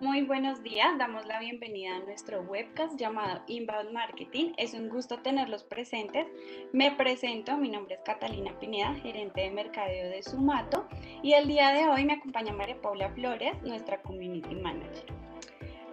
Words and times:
Muy 0.00 0.22
buenos 0.22 0.60
días, 0.64 0.98
damos 0.98 1.24
la 1.24 1.38
bienvenida 1.38 1.94
a 1.94 2.00
nuestro 2.00 2.42
webcast 2.42 2.98
llamado 2.98 3.42
Inbound 3.46 3.92
Marketing. 3.92 4.52
Es 4.56 4.74
un 4.74 4.88
gusto 4.88 5.20
tenerlos 5.20 5.62
presentes. 5.62 6.26
Me 6.72 6.90
presento, 6.90 7.56
mi 7.56 7.68
nombre 7.68 7.94
es 7.94 8.00
Catalina 8.00 8.58
Pineda, 8.58 8.92
gerente 8.96 9.42
de 9.42 9.52
mercadeo 9.52 10.10
de 10.10 10.20
Sumato 10.24 10.88
y 11.22 11.34
el 11.34 11.46
día 11.46 11.72
de 11.72 11.88
hoy 11.88 12.04
me 12.04 12.14
acompaña 12.14 12.52
María 12.52 12.80
Paula 12.82 13.08
Flores, 13.10 13.54
nuestra 13.62 14.02
Community 14.02 14.56
Manager. 14.56 15.04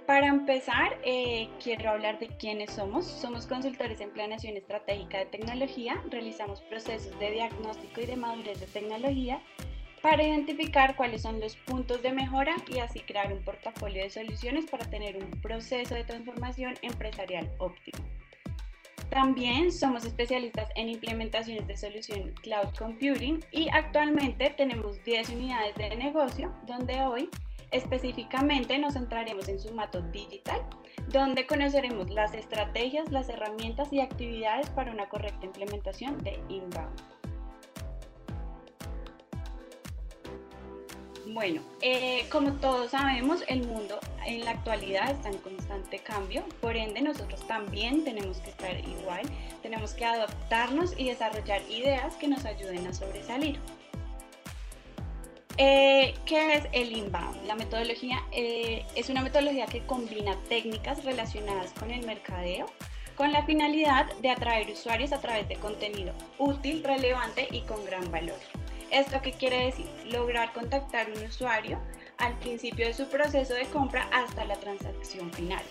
Para 0.08 0.26
empezar, 0.26 0.98
eh, 1.04 1.48
quiero 1.64 1.92
hablar 1.92 2.18
de 2.18 2.28
quiénes 2.28 2.72
somos. 2.72 3.06
Somos 3.06 3.46
consultores 3.46 4.02
en 4.02 4.10
planeación 4.10 4.58
estratégica 4.58 5.20
de 5.20 5.26
tecnología, 5.28 6.02
realizamos 6.10 6.60
procesos 6.62 7.18
de 7.20 7.32
diagnóstico 7.32 8.02
y 8.02 8.08
de 8.08 8.16
madurez 8.16 8.60
de 8.60 8.66
tecnología 8.66 9.42
para 10.02 10.24
identificar 10.24 10.96
cuáles 10.96 11.22
son 11.22 11.40
los 11.40 11.56
puntos 11.56 12.02
de 12.02 12.12
mejora 12.12 12.56
y 12.68 12.80
así 12.80 13.02
crear 13.02 13.32
un 13.32 13.44
portafolio 13.44 14.04
de 14.04 14.10
soluciones 14.10 14.66
para 14.70 14.90
tener 14.90 15.18
un 15.18 15.30
proceso 15.42 15.96
de 15.96 16.04
transformación 16.04 16.74
empresarial 16.82 17.50
óptimo. 17.60 18.04
También 19.10 19.74
somos 19.74 20.06
especialistas 20.06 20.70
en 20.76 20.88
implementaciones 20.88 21.68
de 21.68 21.76
solución 21.76 22.34
cloud 22.42 22.70
computing 22.80 23.44
y 23.52 23.68
actualmente 23.70 24.54
tenemos 24.58 25.04
10 25.04 25.30
unidades 25.32 25.76
de 25.76 25.96
negocio 25.98 26.54
donde 26.66 27.02
hoy 27.02 27.30
específicamente 27.72 28.78
nos 28.78 28.94
centraremos 28.94 29.50
en 29.50 29.60
Sumato 29.60 30.02
Digital, 30.02 30.62
donde 31.10 31.46
conoceremos 31.46 32.10
las 32.10 32.34
estrategias, 32.34 33.12
las 33.12 33.30
herramientas 33.30 33.92
y 33.92 34.00
actividades 34.00 34.70
para 34.70 34.92
una 34.92 35.10
correcta 35.10 35.46
implementación 35.46 36.18
de 36.20 36.40
Inbound. 36.48 37.21
Bueno, 41.34 41.62
eh, 41.82 42.26
como 42.30 42.52
todos 42.56 42.92
sabemos, 42.92 43.46
el 43.48 43.66
mundo 43.66 44.02
en 44.26 44.44
la 44.44 44.52
actualidad 44.52 45.12
está 45.12 45.30
en 45.30 45.38
constante 45.38 46.00
cambio, 46.00 46.44
por 46.60 46.76
ende 46.76 47.02
nosotros 47.02 47.48
también 47.48 48.04
tenemos 48.04 48.40
que 48.40 48.50
estar 48.50 48.78
igual, 48.78 49.22
tenemos 49.62 49.94
que 49.94 50.04
adaptarnos 50.04 50.94
y 50.98 51.06
desarrollar 51.06 51.62
ideas 51.70 52.18
que 52.18 52.28
nos 52.28 52.44
ayuden 52.44 52.86
a 52.86 52.94
sobresalir. 52.94 53.60
Eh, 55.56 56.16
¿Qué 56.26 56.56
es 56.56 56.66
el 56.74 56.98
inbound? 56.98 57.46
La 57.46 57.56
metodología 57.56 58.22
eh, 58.34 58.86
es 58.96 59.10
una 59.10 59.22
metodología 59.22 59.68
que 59.68 59.86
combina 59.86 60.36
técnicas 60.50 61.06
relacionadas 61.06 61.72
con 61.72 61.92
el 61.92 62.06
mercadeo 62.06 62.66
con 63.16 63.32
la 63.32 63.44
finalidad 63.44 64.12
de 64.22 64.32
atraer 64.32 64.72
usuarios 64.72 65.12
a 65.12 65.22
través 65.22 65.48
de 65.48 65.56
contenido 65.56 66.14
útil, 66.40 66.84
relevante 66.84 67.48
y 67.52 67.62
con 67.62 67.86
gran 67.86 68.10
valor. 68.10 68.40
¿Esto 68.92 69.22
qué 69.22 69.32
quiere 69.32 69.68
decir? 69.68 69.88
Lograr 70.12 70.52
contactar 70.52 71.10
un 71.10 71.24
usuario 71.24 71.80
al 72.18 72.38
principio 72.40 72.86
de 72.86 72.94
su 72.94 73.08
proceso 73.08 73.54
de 73.54 73.66
compra 73.68 74.08
hasta 74.12 74.44
la 74.44 74.58
transacción 74.58 75.32
final. 75.32 75.64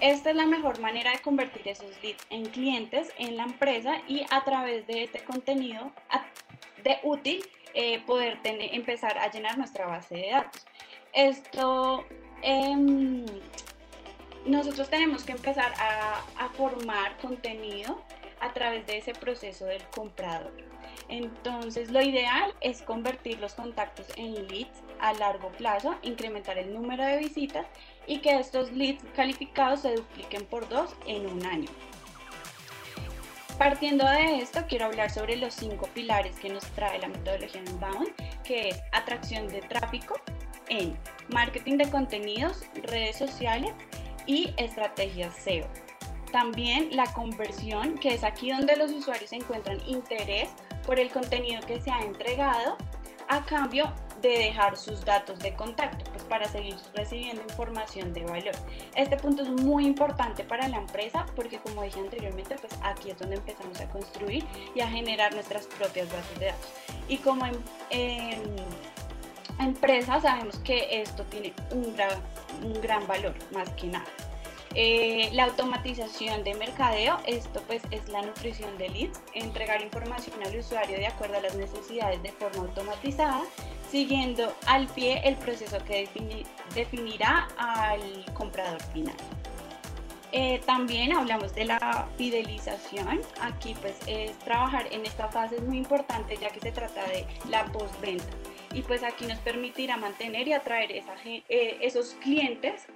Esta 0.00 0.30
es 0.30 0.36
la 0.36 0.46
mejor 0.46 0.80
manera 0.80 1.12
de 1.12 1.18
convertir 1.18 1.68
esos 1.68 1.90
leads 2.02 2.26
en 2.30 2.46
clientes 2.46 3.12
en 3.18 3.36
la 3.36 3.44
empresa 3.44 4.00
y 4.08 4.24
a 4.30 4.42
través 4.44 4.86
de 4.86 5.04
este 5.04 5.22
contenido 5.24 5.92
de 6.82 6.98
útil 7.02 7.44
eh, 7.74 8.00
poder 8.06 8.38
empezar 8.44 9.18
a 9.18 9.30
llenar 9.30 9.58
nuestra 9.58 9.86
base 9.86 10.14
de 10.14 10.30
datos. 10.30 10.66
Esto, 11.12 12.06
em, 12.42 13.26
nosotros 14.46 14.88
tenemos 14.88 15.22
que 15.22 15.32
empezar 15.32 15.72
a 15.78 16.48
formar 16.56 17.16
contenido 17.18 18.02
a 18.40 18.52
través 18.52 18.86
de 18.86 18.98
ese 18.98 19.12
proceso 19.12 19.66
del 19.66 19.82
comprador. 19.88 20.73
Entonces, 21.08 21.90
lo 21.90 22.00
ideal 22.00 22.54
es 22.60 22.82
convertir 22.82 23.38
los 23.38 23.54
contactos 23.54 24.06
en 24.16 24.34
leads 24.48 24.82
a 25.00 25.12
largo 25.14 25.48
plazo, 25.50 25.94
incrementar 26.02 26.58
el 26.58 26.72
número 26.72 27.04
de 27.04 27.18
visitas 27.18 27.66
y 28.06 28.18
que 28.18 28.36
estos 28.36 28.72
leads 28.72 29.04
calificados 29.14 29.80
se 29.80 29.94
dupliquen 29.94 30.46
por 30.46 30.68
dos 30.68 30.94
en 31.06 31.26
un 31.26 31.44
año. 31.44 31.68
Partiendo 33.58 34.04
de 34.08 34.38
esto, 34.38 34.64
quiero 34.68 34.86
hablar 34.86 35.10
sobre 35.10 35.36
los 35.36 35.54
cinco 35.54 35.88
pilares 35.94 36.34
que 36.40 36.48
nos 36.48 36.64
trae 36.72 36.98
la 36.98 37.06
metodología 37.06 37.60
Inbound, 37.60 38.12
que 38.42 38.70
es 38.70 38.82
atracción 38.92 39.46
de 39.46 39.60
tráfico 39.60 40.18
en 40.68 40.98
marketing 41.28 41.76
de 41.76 41.88
contenidos, 41.88 42.64
redes 42.82 43.16
sociales 43.16 43.70
y 44.26 44.52
estrategias 44.56 45.36
SEO. 45.36 45.68
También 46.32 46.96
la 46.96 47.04
conversión, 47.12 47.96
que 47.98 48.14
es 48.14 48.24
aquí 48.24 48.50
donde 48.50 48.76
los 48.76 48.90
usuarios 48.90 49.32
encuentran 49.32 49.78
interés 49.86 50.48
por 50.86 50.98
el 50.98 51.10
contenido 51.10 51.60
que 51.66 51.80
se 51.80 51.90
ha 51.90 52.00
entregado 52.02 52.76
a 53.28 53.44
cambio 53.44 53.92
de 54.20 54.38
dejar 54.38 54.76
sus 54.76 55.04
datos 55.04 55.38
de 55.40 55.54
contacto, 55.54 56.10
pues 56.10 56.24
para 56.24 56.48
seguir 56.48 56.76
recibiendo 56.94 57.42
información 57.42 58.12
de 58.12 58.24
valor. 58.24 58.54
Este 58.94 59.16
punto 59.16 59.42
es 59.42 59.50
muy 59.50 59.86
importante 59.86 60.44
para 60.44 60.66
la 60.68 60.78
empresa 60.78 61.26
porque 61.36 61.58
como 61.58 61.82
dije 61.82 62.00
anteriormente, 62.00 62.56
pues 62.56 62.72
aquí 62.82 63.10
es 63.10 63.18
donde 63.18 63.36
empezamos 63.36 63.80
a 63.80 63.88
construir 63.90 64.44
y 64.74 64.80
a 64.80 64.88
generar 64.88 65.34
nuestras 65.34 65.66
propias 65.66 66.10
bases 66.10 66.38
de 66.38 66.46
datos. 66.46 66.72
Y 67.08 67.18
como 67.18 67.44
en, 67.90 68.56
empresa 69.60 70.20
sabemos 70.20 70.58
que 70.60 71.02
esto 71.02 71.22
tiene 71.24 71.52
un 71.70 71.94
un 72.62 72.80
gran 72.80 73.06
valor, 73.06 73.34
más 73.52 73.68
que 73.70 73.88
nada. 73.88 74.06
Eh, 74.76 75.30
la 75.32 75.44
automatización 75.44 76.42
de 76.42 76.54
mercadeo, 76.54 77.18
esto 77.26 77.62
pues 77.68 77.82
es 77.92 78.08
la 78.08 78.22
nutrición 78.22 78.76
de 78.76 78.88
leads, 78.88 79.20
entregar 79.32 79.80
información 79.82 80.36
al 80.44 80.56
usuario 80.56 80.96
de 80.96 81.06
acuerdo 81.06 81.36
a 81.36 81.40
las 81.40 81.54
necesidades 81.54 82.20
de 82.24 82.32
forma 82.32 82.62
automatizada, 82.62 83.42
siguiendo 83.88 84.52
al 84.66 84.88
pie 84.88 85.20
el 85.24 85.36
proceso 85.36 85.78
que 85.84 86.08
definirá 86.74 87.48
al 87.56 88.24
comprador 88.34 88.82
final. 88.92 89.14
Eh, 90.32 90.60
también 90.66 91.12
hablamos 91.12 91.54
de 91.54 91.66
la 91.66 92.08
fidelización. 92.18 93.20
Aquí 93.40 93.76
pues 93.80 93.96
es 94.08 94.36
trabajar 94.40 94.88
en 94.90 95.06
esta 95.06 95.28
fase 95.28 95.54
es 95.54 95.62
muy 95.62 95.78
importante 95.78 96.36
ya 96.36 96.48
que 96.48 96.58
se 96.58 96.72
trata 96.72 97.06
de 97.06 97.24
la 97.48 97.64
postventa. 97.66 98.24
Y 98.72 98.82
pues 98.82 99.04
aquí 99.04 99.26
nos 99.26 99.38
permitirá 99.38 99.96
mantener 99.96 100.48
y 100.48 100.52
atraer 100.52 100.90
eh, 100.90 101.78
esos 101.80 102.14
clientes 102.14 102.88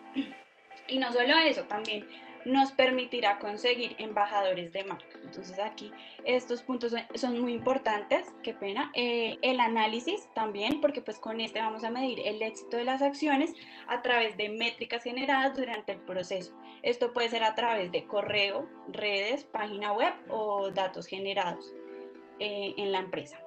y 0.89 0.99
no 0.99 1.13
solo 1.13 1.37
eso, 1.39 1.65
también 1.65 2.07
nos 2.45 2.73
permitirá 2.73 3.39
conseguir 3.39 3.95
embajadores 3.99 4.73
de 4.73 4.85
marca. 4.85 5.19
Entonces 5.23 5.59
aquí 5.59 5.93
estos 6.25 6.63
puntos 6.63 6.95
son, 7.15 7.41
muy 7.41 7.53
importantes, 7.53 8.27
qué 8.43 8.55
pena. 8.55 8.91
Eh, 8.95 9.39
el 9.43 9.61
análisis 9.61 10.29
también, 10.35 10.81
porque 10.81 11.03
pues 11.03 11.19
con 11.19 11.41
este 11.41 11.61
vamos 11.61 11.85
a 11.85 11.91
medir 11.91 12.21
el 12.25 12.41
éxito 12.43 12.77
de 12.77 12.85
las 12.85 13.03
acciones 13.03 13.55
a 13.87 14.03
través 14.03 14.37
de 14.37 14.49
métricas 14.49 15.05
generadas 15.05 15.57
durante 15.57 15.93
el 15.93 16.01
proceso. 16.01 16.53
Esto 16.83 17.13
puede 17.13 17.29
ser 17.29 17.45
a 17.45 17.55
través 17.55 17.93
de 17.93 18.05
correo, 18.05 18.69
redes, 18.89 19.45
página 19.45 19.93
web 19.93 20.15
o 20.29 20.71
datos 20.71 21.07
generados 21.07 21.73
eh, 22.39 22.75
en 22.77 22.93
la 22.93 23.01
empresa. 23.01 23.39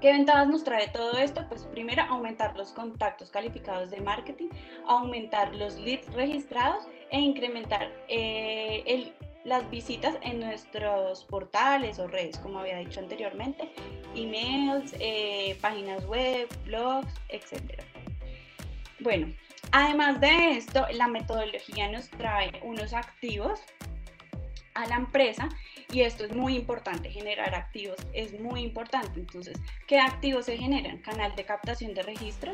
¿Qué 0.00 0.12
ventajas 0.12 0.48
nos 0.48 0.62
trae 0.62 0.88
todo 0.88 1.16
esto? 1.16 1.46
Pues 1.48 1.64
primero, 1.64 2.02
aumentar 2.02 2.54
los 2.56 2.72
contactos 2.72 3.30
calificados 3.30 3.90
de 3.90 4.00
marketing, 4.00 4.48
aumentar 4.86 5.54
los 5.54 5.76
leads 5.76 6.12
registrados 6.12 6.86
e 7.10 7.18
incrementar 7.18 7.90
eh, 8.08 9.12
las 9.44 9.68
visitas 9.70 10.16
en 10.22 10.40
nuestros 10.40 11.24
portales 11.24 11.98
o 11.98 12.08
redes, 12.08 12.36
como 12.38 12.58
había 12.58 12.78
dicho 12.78 13.00
anteriormente, 13.00 13.70
emails, 14.14 14.94
eh, 15.00 15.56
páginas 15.62 16.04
web, 16.06 16.46
blogs, 16.64 17.14
etc. 17.30 17.80
Bueno, 19.00 19.32
además 19.72 20.20
de 20.20 20.58
esto, 20.58 20.84
la 20.92 21.06
metodología 21.06 21.90
nos 21.90 22.10
trae 22.10 22.60
unos 22.64 22.92
activos 22.92 23.60
a 24.76 24.86
la 24.86 24.96
empresa 24.96 25.48
y 25.92 26.02
esto 26.02 26.24
es 26.24 26.34
muy 26.34 26.56
importante, 26.56 27.10
generar 27.10 27.54
activos 27.54 27.96
es 28.12 28.38
muy 28.38 28.60
importante. 28.60 29.20
Entonces, 29.20 29.58
¿qué 29.86 29.98
activos 29.98 30.46
se 30.46 30.56
generan? 30.56 30.98
Canal 30.98 31.34
de 31.36 31.44
captación 31.44 31.94
de 31.94 32.02
registro. 32.02 32.52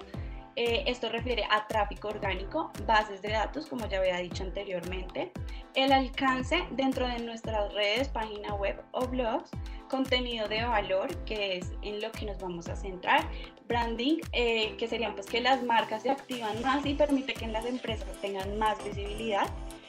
Eh, 0.54 0.84
esto 0.86 1.08
refiere 1.08 1.44
a 1.50 1.66
tráfico 1.66 2.08
orgánico, 2.08 2.70
bases 2.86 3.22
de 3.22 3.30
datos, 3.30 3.66
como 3.66 3.88
ya 3.88 3.98
había 3.98 4.18
dicho 4.18 4.42
anteriormente, 4.42 5.32
el 5.74 5.92
alcance 5.92 6.62
dentro 6.72 7.08
de 7.08 7.20
nuestras 7.20 7.72
redes, 7.72 8.08
página 8.08 8.54
web 8.54 8.78
o 8.90 9.06
blogs, 9.06 9.50
contenido 9.88 10.48
de 10.48 10.62
valor, 10.62 11.16
que 11.24 11.56
es 11.56 11.72
en 11.80 12.02
lo 12.02 12.12
que 12.12 12.26
nos 12.26 12.38
vamos 12.38 12.68
a 12.68 12.76
centrar, 12.76 13.26
branding, 13.66 14.18
eh, 14.32 14.76
que 14.76 14.88
serían 14.88 15.14
pues 15.14 15.26
que 15.26 15.40
las 15.40 15.62
marcas 15.62 16.02
se 16.02 16.10
activan 16.10 16.60
más 16.60 16.84
y 16.84 16.94
permite 16.94 17.32
que 17.32 17.46
las 17.46 17.64
empresas 17.64 18.08
tengan 18.20 18.58
más 18.58 18.82
visibilidad, 18.84 19.46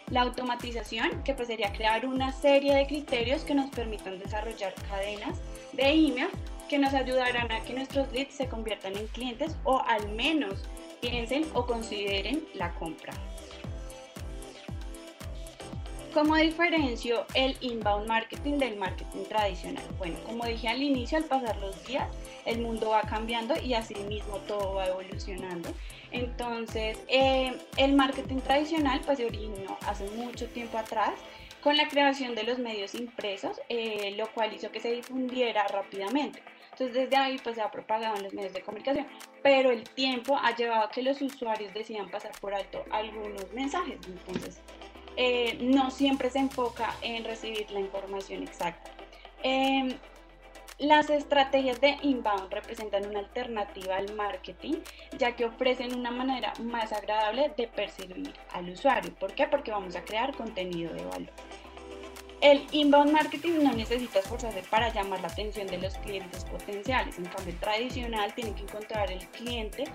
la 0.09 0.21
automatización, 0.21 1.23
que 1.23 1.33
pues 1.33 1.47
sería 1.47 1.71
crear 1.73 2.05
una 2.05 2.31
serie 2.31 2.75
de 2.75 2.87
criterios 2.87 3.43
que 3.43 3.55
nos 3.55 3.69
permitan 3.71 4.19
desarrollar 4.19 4.73
cadenas 4.89 5.39
de 5.73 5.89
email 5.89 6.29
que 6.69 6.79
nos 6.79 6.93
ayudarán 6.93 7.51
a 7.51 7.61
que 7.61 7.73
nuestros 7.73 8.11
leads 8.11 8.35
se 8.35 8.47
conviertan 8.47 8.95
en 8.97 9.07
clientes 9.07 9.55
o 9.63 9.81
al 9.87 10.09
menos 10.13 10.63
piensen 11.01 11.45
o 11.53 11.65
consideren 11.65 12.43
la 12.55 12.73
compra. 12.75 13.13
¿cómo 16.13 16.35
diferencio 16.35 17.25
el 17.33 17.57
inbound 17.61 18.07
marketing 18.07 18.59
del 18.59 18.77
marketing 18.77 19.23
tradicional? 19.27 19.83
Bueno, 19.97 20.15
como 20.25 20.45
dije 20.45 20.67
al 20.67 20.81
inicio, 20.81 21.17
al 21.17 21.23
pasar 21.25 21.57
los 21.57 21.83
días, 21.85 22.07
el 22.45 22.59
mundo 22.59 22.89
va 22.89 23.01
cambiando 23.01 23.55
y 23.59 23.73
así 23.73 23.95
mismo 23.95 24.37
todo 24.47 24.75
va 24.75 24.87
evolucionando. 24.87 25.69
Entonces, 26.13 26.99
eh, 27.07 27.57
el 27.77 27.93
marketing 27.93 28.37
tradicional 28.37 29.01
pues 29.03 29.17
se 29.17 29.25
originó 29.25 29.77
hace 29.85 30.05
mucho 30.11 30.47
tiempo 30.47 30.77
atrás 30.77 31.11
con 31.61 31.75
la 31.75 31.87
creación 31.87 32.35
de 32.35 32.43
los 32.43 32.59
medios 32.59 32.93
impresos, 32.93 33.59
eh, 33.69 34.13
lo 34.15 34.31
cual 34.31 34.53
hizo 34.53 34.71
que 34.71 34.79
se 34.79 34.91
difundiera 34.91 35.67
rápidamente. 35.67 36.41
Entonces 36.71 36.93
desde 36.95 37.15
ahí 37.15 37.37
pues 37.43 37.55
se 37.55 37.61
ha 37.61 37.71
propagado 37.71 38.15
en 38.15 38.23
los 38.23 38.33
medios 38.33 38.53
de 38.53 38.61
comunicación, 38.61 39.07
pero 39.41 39.71
el 39.71 39.83
tiempo 39.83 40.37
ha 40.37 40.55
llevado 40.55 40.83
a 40.83 40.89
que 40.89 41.01
los 41.01 41.21
usuarios 41.21 41.73
decidan 41.73 42.09
pasar 42.09 42.31
por 42.39 42.53
alto 42.53 42.83
algunos 42.91 43.51
mensajes. 43.53 43.97
Entonces 44.05 44.59
eh, 45.17 45.57
no 45.61 45.89
siempre 45.89 46.29
se 46.29 46.39
enfoca 46.39 46.95
en 47.01 47.23
recibir 47.23 47.69
la 47.71 47.79
información 47.79 48.43
exacta. 48.43 48.91
Em, 49.41 49.93
las 50.79 51.09
estrategias 51.09 51.79
de 51.81 51.97
inbound 52.01 52.51
representan 52.51 53.07
una 53.07 53.19
alternativa 53.19 53.97
al 53.97 54.13
marketing, 54.15 54.75
ya 55.17 55.35
que 55.35 55.45
ofrecen 55.45 55.95
una 55.95 56.11
manera 56.11 56.53
más 56.61 56.91
agradable 56.91 57.51
de 57.55 57.67
percibir 57.67 58.33
al 58.51 58.69
usuario. 58.69 59.13
¿Por 59.15 59.33
qué? 59.33 59.47
Porque 59.47 59.71
vamos 59.71 59.95
a 59.95 60.03
crear 60.03 60.35
contenido 60.35 60.93
de 60.93 61.05
valor. 61.05 61.31
El 62.41 62.65
inbound 62.73 63.13
marketing 63.13 63.63
no 63.63 63.71
necesita 63.71 64.19
esforzarse 64.19 64.63
para 64.69 64.91
llamar 64.91 65.21
la 65.21 65.29
atención 65.29 65.65
de 65.67 65.77
los 65.77 65.97
clientes 65.99 66.43
potenciales. 66.43 67.17
En 67.17 67.25
cambio, 67.25 67.53
el 67.53 67.59
tradicional 67.59 68.33
tiene 68.35 68.53
que 68.53 68.63
encontrar 68.63 69.09
el 69.09 69.25
cliente 69.29 69.85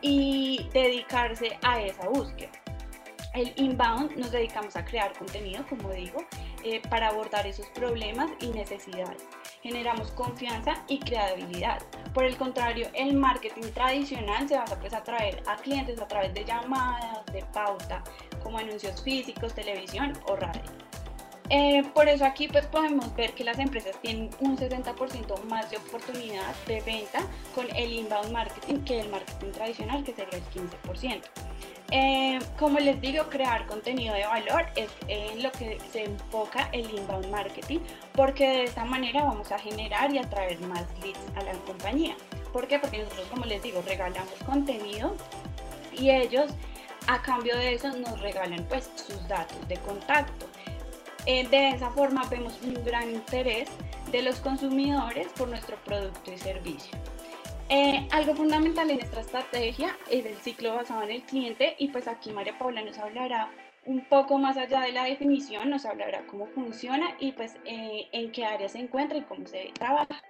y 0.00 0.68
dedicarse 0.72 1.58
a 1.62 1.80
esa 1.80 2.08
búsqueda. 2.08 2.52
El 3.34 3.52
inbound 3.56 4.16
nos 4.16 4.30
dedicamos 4.30 4.76
a 4.76 4.84
crear 4.84 5.12
contenido, 5.18 5.66
como 5.68 5.90
digo, 5.90 6.24
eh, 6.62 6.80
para 6.88 7.08
abordar 7.08 7.46
esos 7.48 7.66
problemas 7.70 8.30
y 8.40 8.48
necesidades. 8.48 9.26
Generamos 9.62 10.10
confianza 10.12 10.82
y 10.88 10.98
creatividad. 10.98 11.82
Por 12.14 12.24
el 12.24 12.36
contrario, 12.36 12.88
el 12.94 13.14
marketing 13.14 13.70
tradicional 13.72 14.48
se 14.48 14.56
basa 14.56 14.78
pues, 14.78 14.92
a 14.92 14.98
atraer 14.98 15.42
a 15.46 15.56
clientes 15.56 16.00
a 16.00 16.08
través 16.08 16.32
de 16.34 16.44
llamadas, 16.44 17.24
de 17.32 17.44
pauta, 17.52 18.02
como 18.42 18.58
anuncios 18.58 19.02
físicos, 19.02 19.54
televisión 19.54 20.12
o 20.26 20.36
radio. 20.36 20.62
Eh, 21.50 21.82
por 21.94 22.08
eso 22.08 22.26
aquí 22.26 22.46
pues 22.46 22.66
podemos 22.66 23.14
ver 23.16 23.32
que 23.32 23.42
las 23.42 23.58
empresas 23.58 23.98
tienen 24.02 24.28
un 24.40 24.58
60% 24.58 25.44
más 25.44 25.70
de 25.70 25.78
oportunidad 25.78 26.54
de 26.66 26.82
venta 26.82 27.20
con 27.54 27.66
el 27.74 27.90
inbound 27.90 28.32
marketing 28.32 28.84
que 28.84 29.00
el 29.00 29.08
marketing 29.08 29.52
tradicional 29.52 30.04
que 30.04 30.14
sería 30.14 30.38
el 30.38 30.44
15%. 30.44 31.22
Eh, 31.90 32.38
como 32.58 32.78
les 32.78 33.00
digo, 33.00 33.24
crear 33.30 33.66
contenido 33.66 34.14
de 34.14 34.26
valor 34.26 34.66
es 34.76 34.90
en 35.06 35.42
lo 35.42 35.50
que 35.52 35.78
se 35.90 36.04
enfoca 36.04 36.68
el 36.72 36.90
inbound 36.90 37.30
marketing, 37.30 37.80
porque 38.12 38.46
de 38.46 38.64
esta 38.64 38.84
manera 38.84 39.24
vamos 39.24 39.50
a 39.52 39.58
generar 39.58 40.12
y 40.12 40.18
atraer 40.18 40.60
más 40.60 40.84
leads 41.02 41.18
a 41.36 41.42
la 41.44 41.52
compañía. 41.60 42.14
¿Por 42.52 42.66
qué? 42.66 42.78
Porque 42.78 42.98
nosotros, 42.98 43.26
como 43.28 43.46
les 43.46 43.62
digo, 43.62 43.82
regalamos 43.86 44.34
contenido 44.44 45.16
y 45.92 46.10
ellos 46.10 46.50
a 47.06 47.22
cambio 47.22 47.56
de 47.56 47.74
eso 47.74 47.88
nos 47.96 48.20
regalan 48.20 48.64
pues 48.68 48.90
sus 48.94 49.26
datos 49.26 49.66
de 49.68 49.76
contacto. 49.78 50.46
Eh, 51.24 51.46
de 51.48 51.70
esa 51.70 51.90
forma 51.90 52.24
vemos 52.30 52.58
un 52.62 52.74
gran 52.84 53.10
interés 53.10 53.68
de 54.12 54.22
los 54.22 54.40
consumidores 54.40 55.28
por 55.28 55.48
nuestro 55.48 55.76
producto 55.84 56.32
y 56.32 56.38
servicio. 56.38 56.98
Eh, 57.70 58.08
algo 58.12 58.34
fundamental 58.34 58.90
en 58.90 58.96
nuestra 58.96 59.20
estrategia 59.20 59.90
es 60.10 60.24
el 60.24 60.36
ciclo 60.36 60.74
basado 60.76 61.02
en 61.02 61.10
el 61.10 61.22
cliente 61.22 61.76
y 61.78 61.88
pues 61.88 62.08
aquí 62.08 62.32
María 62.32 62.58
Paula 62.58 62.82
nos 62.82 62.98
hablará 62.98 63.50
un 63.84 64.04
poco 64.08 64.38
más 64.38 64.56
allá 64.56 64.80
de 64.80 64.92
la 64.92 65.04
definición, 65.04 65.68
nos 65.68 65.84
hablará 65.84 66.22
cómo 66.30 66.46
funciona 66.46 67.08
y 67.20 67.32
pues 67.32 67.56
eh, 67.66 68.08
en 68.12 68.32
qué 68.32 68.46
área 68.46 68.70
se 68.70 68.78
encuentra 68.78 69.18
y 69.18 69.22
cómo 69.22 69.46
se 69.46 69.70
trabaja. 69.74 70.22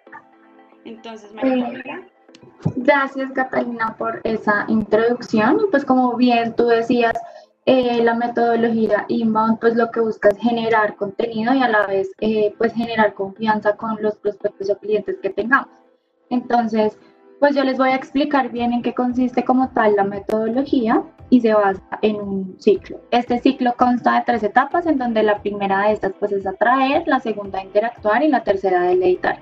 Entonces, 0.84 1.32
María 1.32 1.64
Paula. 1.64 2.08
Gracias 2.76 3.30
Catalina 3.30 3.94
por 3.96 4.20
esa 4.24 4.64
introducción 4.66 5.60
y 5.60 5.70
pues 5.70 5.84
como 5.84 6.16
bien 6.16 6.56
tú 6.56 6.66
decías, 6.66 7.14
eh, 7.66 8.02
la 8.02 8.14
metodología 8.14 9.04
inbound 9.06 9.60
pues 9.60 9.76
lo 9.76 9.92
que 9.92 10.00
busca 10.00 10.30
es 10.30 10.38
generar 10.38 10.96
contenido 10.96 11.54
y 11.54 11.62
a 11.62 11.68
la 11.68 11.86
vez 11.86 12.10
pues 12.58 12.72
generar 12.74 13.14
confianza 13.14 13.76
con 13.76 14.02
los 14.02 14.16
prospectos 14.16 14.70
o 14.70 14.78
clientes 14.78 15.18
que 15.22 15.30
tengamos. 15.30 15.68
Entonces, 16.30 16.98
pues 17.40 17.54
yo 17.54 17.64
les 17.64 17.78
voy 17.78 17.90
a 17.90 17.94
explicar 17.94 18.50
bien 18.50 18.72
en 18.72 18.82
qué 18.82 18.94
consiste 18.94 19.44
como 19.44 19.68
tal 19.70 19.94
la 19.94 20.04
metodología 20.04 21.02
y 21.30 21.40
se 21.40 21.54
basa 21.54 21.82
en 22.02 22.16
un 22.16 22.56
ciclo. 22.58 23.00
Este 23.10 23.38
ciclo 23.38 23.74
consta 23.76 24.14
de 24.16 24.24
tres 24.26 24.42
etapas 24.42 24.86
en 24.86 24.98
donde 24.98 25.22
la 25.22 25.40
primera 25.40 25.86
de 25.86 25.92
estas 25.92 26.12
pues 26.18 26.32
es 26.32 26.46
atraer, 26.46 27.06
la 27.06 27.20
segunda 27.20 27.62
interactuar 27.62 28.22
y 28.22 28.28
la 28.28 28.42
tercera 28.42 28.82
deleitar. 28.82 29.38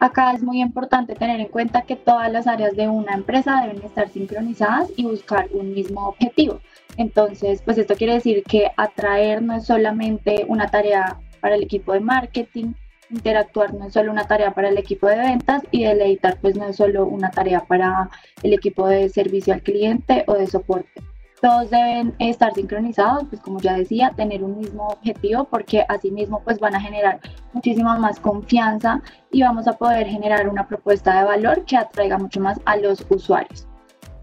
Acá 0.00 0.32
es 0.32 0.42
muy 0.42 0.60
importante 0.60 1.14
tener 1.14 1.40
en 1.40 1.48
cuenta 1.48 1.82
que 1.82 1.96
todas 1.96 2.30
las 2.30 2.46
áreas 2.46 2.76
de 2.76 2.88
una 2.88 3.14
empresa 3.14 3.62
deben 3.62 3.82
estar 3.82 4.08
sincronizadas 4.08 4.90
y 4.96 5.04
buscar 5.04 5.48
un 5.52 5.72
mismo 5.72 6.08
objetivo. 6.08 6.60
Entonces, 6.96 7.62
pues 7.62 7.78
esto 7.78 7.94
quiere 7.94 8.14
decir 8.14 8.42
que 8.44 8.70
atraer 8.76 9.42
no 9.42 9.54
es 9.54 9.66
solamente 9.66 10.44
una 10.48 10.68
tarea 10.68 11.18
para 11.40 11.54
el 11.54 11.62
equipo 11.62 11.92
de 11.92 12.00
marketing, 12.00 12.74
interactuar 13.14 13.74
no 13.74 13.86
es 13.86 13.92
solo 13.92 14.10
una 14.10 14.26
tarea 14.26 14.52
para 14.52 14.68
el 14.68 14.78
equipo 14.78 15.06
de 15.06 15.16
ventas 15.16 15.62
y 15.70 15.84
deleitar 15.84 16.38
pues 16.40 16.56
no 16.56 16.66
es 16.66 16.76
solo 16.76 17.06
una 17.06 17.30
tarea 17.30 17.60
para 17.60 18.10
el 18.42 18.52
equipo 18.52 18.86
de 18.88 19.08
servicio 19.08 19.54
al 19.54 19.62
cliente 19.62 20.24
o 20.26 20.34
de 20.34 20.46
soporte. 20.46 21.02
Todos 21.40 21.68
deben 21.70 22.14
estar 22.18 22.54
sincronizados, 22.54 23.24
pues 23.28 23.42
como 23.42 23.60
ya 23.60 23.74
decía, 23.74 24.12
tener 24.16 24.42
un 24.42 24.58
mismo 24.58 24.88
objetivo 24.88 25.44
porque 25.44 25.84
asimismo 25.88 26.40
pues 26.42 26.58
van 26.58 26.74
a 26.74 26.80
generar 26.80 27.20
muchísima 27.52 27.98
más 27.98 28.18
confianza 28.18 29.02
y 29.30 29.42
vamos 29.42 29.68
a 29.68 29.74
poder 29.74 30.06
generar 30.06 30.48
una 30.48 30.66
propuesta 30.66 31.18
de 31.18 31.24
valor 31.24 31.64
que 31.66 31.76
atraiga 31.76 32.16
mucho 32.16 32.40
más 32.40 32.60
a 32.64 32.76
los 32.76 33.04
usuarios. 33.10 33.66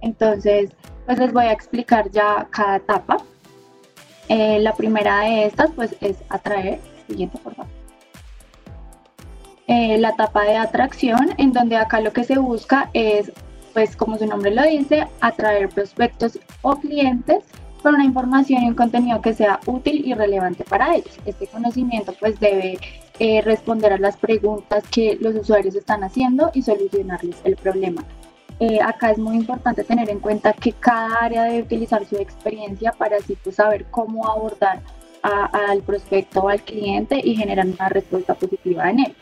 Entonces, 0.01 0.71
pues 1.05 1.19
les 1.19 1.31
voy 1.31 1.45
a 1.45 1.51
explicar 1.51 2.09
ya 2.09 2.47
cada 2.49 2.77
etapa. 2.77 3.17
Eh, 4.29 4.59
la 4.59 4.73
primera 4.73 5.21
de 5.21 5.45
estas 5.45 5.71
pues 5.71 5.95
es 6.01 6.17
atraer. 6.29 6.79
Siguiente, 7.07 7.37
por 7.37 7.53
favor. 7.53 7.80
Eh, 9.73 9.97
la 9.99 10.09
etapa 10.09 10.43
de 10.43 10.57
atracción, 10.57 11.29
en 11.37 11.53
donde 11.53 11.77
acá 11.77 12.01
lo 12.01 12.11
que 12.11 12.25
se 12.25 12.37
busca 12.37 12.89
es, 12.91 13.31
pues 13.73 13.95
como 13.95 14.17
su 14.17 14.25
nombre 14.25 14.53
lo 14.53 14.63
dice, 14.63 15.07
atraer 15.21 15.69
prospectos 15.69 16.37
o 16.61 16.75
clientes 16.75 17.45
con 17.81 17.95
una 17.95 18.03
información 18.03 18.63
y 18.63 18.67
un 18.67 18.73
contenido 18.73 19.21
que 19.21 19.33
sea 19.33 19.61
útil 19.65 20.05
y 20.05 20.13
relevante 20.13 20.65
para 20.65 20.93
ellos. 20.93 21.17
Este 21.25 21.47
conocimiento 21.47 22.13
pues 22.19 22.37
debe 22.41 22.79
eh, 23.19 23.41
responder 23.43 23.93
a 23.93 23.97
las 23.97 24.17
preguntas 24.17 24.83
que 24.91 25.17
los 25.21 25.35
usuarios 25.35 25.73
están 25.73 26.03
haciendo 26.03 26.51
y 26.53 26.63
solucionarles 26.63 27.37
el 27.45 27.55
problema. 27.55 28.03
Eh, 28.59 28.79
acá 28.83 29.11
es 29.11 29.19
muy 29.19 29.37
importante 29.37 29.85
tener 29.85 30.09
en 30.09 30.19
cuenta 30.19 30.51
que 30.51 30.73
cada 30.73 31.15
área 31.15 31.43
debe 31.45 31.61
utilizar 31.61 32.05
su 32.05 32.17
experiencia 32.17 32.91
para 32.91 33.15
así 33.15 33.37
pues, 33.41 33.55
saber 33.55 33.85
cómo 33.89 34.27
abordar 34.27 34.81
al 35.21 35.81
prospecto 35.83 36.41
o 36.41 36.49
al 36.49 36.61
cliente 36.61 37.21
y 37.23 37.35
generar 37.37 37.67
una 37.67 37.87
respuesta 37.87 38.33
positiva 38.33 38.89
en 38.89 38.99
él. 38.99 39.15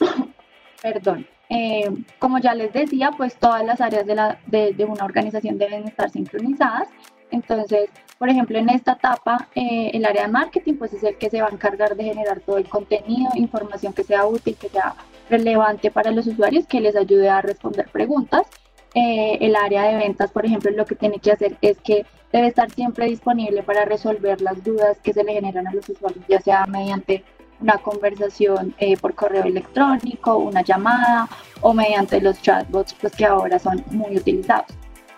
Perdón. 0.82 1.26
Eh, 1.48 1.90
como 2.20 2.38
ya 2.38 2.54
les 2.54 2.72
decía, 2.72 3.10
pues 3.16 3.34
todas 3.34 3.64
las 3.64 3.80
áreas 3.80 4.06
de, 4.06 4.14
la, 4.14 4.38
de, 4.46 4.84
una 4.88 5.04
organización 5.04 5.58
deben 5.58 5.88
estar 5.88 6.08
sincronizadas. 6.08 6.88
Entonces, 7.32 7.90
por 8.18 8.28
ejemplo, 8.28 8.58
en 8.58 8.68
esta 8.68 8.92
etapa, 8.92 9.48
eh, 9.54 9.90
el 9.92 10.04
área 10.04 10.22
de 10.22 10.32
marketing, 10.32 10.74
pues 10.74 10.92
es 10.92 11.02
el 11.02 11.16
que 11.16 11.28
se 11.28 11.42
va 11.42 11.48
a 11.48 11.52
encargar 11.52 11.96
de 11.96 12.04
generar 12.04 12.40
todo 12.40 12.58
el 12.58 12.68
contenido, 12.68 13.30
información 13.34 13.92
que 13.92 14.04
sea 14.04 14.26
útil, 14.26 14.56
que 14.56 14.68
sea 14.68 14.94
relevante 15.28 15.90
para 15.90 16.12
los 16.12 16.26
usuarios, 16.26 16.66
que 16.66 16.80
les 16.80 16.94
ayude 16.96 17.28
a 17.28 17.40
responder 17.40 17.88
preguntas. 17.88 18.46
Eh, 18.94 19.38
el 19.40 19.54
área 19.56 19.84
de 19.84 19.96
ventas, 19.96 20.30
por 20.30 20.44
ejemplo, 20.44 20.70
lo 20.72 20.84
que 20.84 20.96
tiene 20.96 21.18
que 21.18 21.32
hacer 21.32 21.56
es 21.62 21.78
que 21.78 22.04
debe 22.32 22.48
estar 22.48 22.70
siempre 22.70 23.06
disponible 23.06 23.62
para 23.62 23.84
resolver 23.84 24.40
las 24.40 24.62
dudas 24.62 24.98
que 25.00 25.12
se 25.12 25.24
le 25.24 25.32
generan 25.32 25.66
a 25.66 25.72
los 25.72 25.88
usuarios, 25.88 26.24
ya 26.28 26.40
sea 26.40 26.66
mediante 26.66 27.24
una 27.60 27.78
conversación 27.78 28.74
eh, 28.78 28.96
por 28.96 29.14
correo 29.14 29.44
electrónico, 29.44 30.36
una 30.36 30.62
llamada 30.62 31.28
o 31.60 31.74
mediante 31.74 32.20
los 32.20 32.40
chatbots 32.40 32.94
pues, 32.94 33.14
que 33.14 33.26
ahora 33.26 33.58
son 33.58 33.84
muy 33.90 34.16
utilizados. 34.16 34.66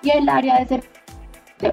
Y 0.03 0.11
el 0.11 0.29
área 0.29 0.59
de 0.59 0.67
servicio 0.67 1.03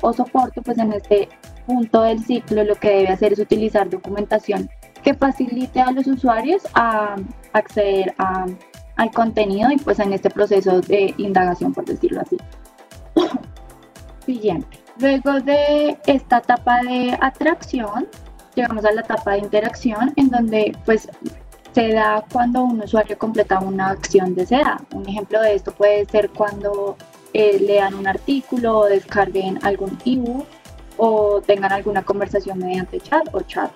o 0.01 0.13
soporte, 0.13 0.61
pues 0.61 0.77
en 0.77 0.93
este 0.93 1.29
punto 1.65 2.03
del 2.03 2.23
ciclo 2.23 2.63
lo 2.63 2.75
que 2.75 2.89
debe 2.89 3.09
hacer 3.09 3.33
es 3.33 3.39
utilizar 3.39 3.89
documentación 3.89 4.69
que 5.03 5.13
facilite 5.13 5.81
a 5.81 5.91
los 5.91 6.07
usuarios 6.07 6.63
a 6.73 7.15
acceder 7.53 8.13
a, 8.17 8.45
al 8.97 9.11
contenido 9.11 9.71
y 9.71 9.77
pues 9.77 9.99
en 9.99 10.13
este 10.13 10.29
proceso 10.29 10.81
de 10.81 11.13
indagación, 11.17 11.73
por 11.73 11.85
decirlo 11.85 12.21
así. 12.21 12.37
Siguiente. 14.25 14.77
Luego 14.99 15.39
de 15.39 15.97
esta 16.05 16.39
etapa 16.39 16.81
de 16.81 17.17
atracción, 17.21 18.07
llegamos 18.55 18.85
a 18.85 18.91
la 18.91 19.01
etapa 19.01 19.31
de 19.33 19.39
interacción 19.39 20.13
en 20.15 20.29
donde 20.29 20.75
pues 20.85 21.07
se 21.73 21.93
da 21.93 22.23
cuando 22.31 22.63
un 22.63 22.81
usuario 22.81 23.17
completa 23.17 23.59
una 23.59 23.89
acción 23.89 24.35
deseada. 24.35 24.81
Un 24.93 25.07
ejemplo 25.07 25.41
de 25.41 25.55
esto 25.55 25.71
puede 25.71 26.05
ser 26.05 26.29
cuando 26.29 26.97
eh, 27.33 27.59
lean 27.59 27.93
un 27.93 28.07
artículo 28.07 28.79
o 28.79 28.85
descarguen 28.85 29.59
algún 29.63 29.97
ebook 30.05 30.45
o 30.97 31.41
tengan 31.41 31.71
alguna 31.71 32.03
conversación 32.03 32.59
mediante 32.59 32.99
chat 32.99 33.27
o 33.33 33.41
chat. 33.41 33.71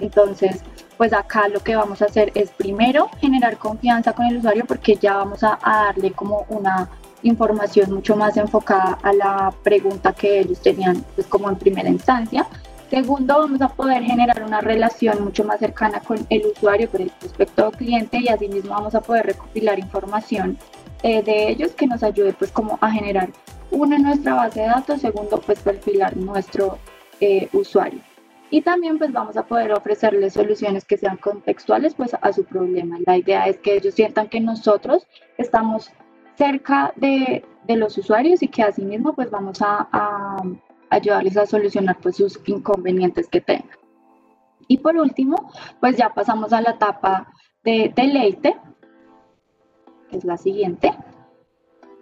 Entonces, 0.00 0.62
pues 0.96 1.12
acá 1.12 1.48
lo 1.48 1.60
que 1.60 1.76
vamos 1.76 2.02
a 2.02 2.06
hacer 2.06 2.32
es 2.34 2.50
primero 2.50 3.08
generar 3.20 3.56
confianza 3.56 4.12
con 4.12 4.26
el 4.26 4.38
usuario 4.38 4.64
porque 4.66 4.96
ya 4.96 5.14
vamos 5.14 5.42
a, 5.42 5.58
darle 5.62 6.12
como 6.12 6.44
una 6.48 6.90
información 7.22 7.92
mucho 7.92 8.16
más 8.16 8.36
enfocada 8.36 8.98
a 9.02 9.12
la 9.12 9.54
pregunta 9.62 10.12
que 10.12 10.40
ellos 10.40 10.60
tenían 10.60 11.04
pues 11.14 11.26
como 11.26 11.48
en 11.48 11.56
primera 11.56 11.88
instancia. 11.88 12.46
Segundo, 12.90 13.38
vamos 13.38 13.60
a 13.60 13.68
poder 13.68 14.02
generar 14.02 14.42
una 14.42 14.62
relación 14.62 15.22
mucho 15.22 15.44
más 15.44 15.60
cercana 15.60 16.00
con 16.00 16.26
el 16.30 16.46
usuario, 16.46 16.90
con 16.90 17.02
el 17.02 17.10
prospecto 17.10 17.70
cliente 17.72 18.18
y 18.18 18.28
asimismo 18.28 18.70
vamos 18.70 18.94
a 18.94 19.02
poder 19.02 19.26
recopilar 19.26 19.78
información 19.78 20.56
eh, 21.02 21.22
de 21.22 21.50
ellos 21.50 21.72
que 21.72 21.86
nos 21.86 22.02
ayude 22.02 22.32
pues 22.32 22.50
como 22.50 22.78
a 22.80 22.90
generar 22.90 23.28
una 23.70 23.98
nuestra 23.98 24.34
base 24.34 24.60
de 24.60 24.66
datos, 24.66 25.02
segundo 25.02 25.38
pues 25.40 25.60
perfilar 25.60 26.16
nuestro 26.16 26.78
eh, 27.20 27.48
usuario. 27.52 28.00
Y 28.50 28.62
también 28.62 28.96
pues 28.96 29.12
vamos 29.12 29.36
a 29.36 29.44
poder 29.44 29.72
ofrecerles 29.72 30.32
soluciones 30.32 30.86
que 30.86 30.96
sean 30.96 31.18
contextuales 31.18 31.92
pues 31.94 32.16
a 32.18 32.32
su 32.32 32.44
problema. 32.44 32.96
La 33.06 33.18
idea 33.18 33.46
es 33.46 33.58
que 33.58 33.76
ellos 33.76 33.94
sientan 33.94 34.28
que 34.28 34.40
nosotros 34.40 35.06
estamos 35.36 35.90
cerca 36.36 36.94
de, 36.96 37.44
de 37.66 37.76
los 37.76 37.98
usuarios 37.98 38.42
y 38.42 38.48
que 38.48 38.62
asimismo 38.62 39.12
pues 39.12 39.30
vamos 39.30 39.60
a, 39.60 39.86
a, 39.92 40.42
ayudarles 40.90 41.36
a 41.36 41.46
solucionar 41.46 41.98
pues 42.00 42.16
sus 42.16 42.40
inconvenientes 42.46 43.28
que 43.28 43.40
tengan. 43.40 43.78
Y 44.66 44.78
por 44.78 44.96
último, 44.96 45.50
pues 45.80 45.96
ya 45.96 46.10
pasamos 46.10 46.52
a 46.52 46.60
la 46.60 46.70
etapa 46.70 47.32
de 47.64 47.92
deleite, 47.94 48.56
que 50.10 50.18
es 50.18 50.24
la 50.24 50.36
siguiente. 50.36 50.92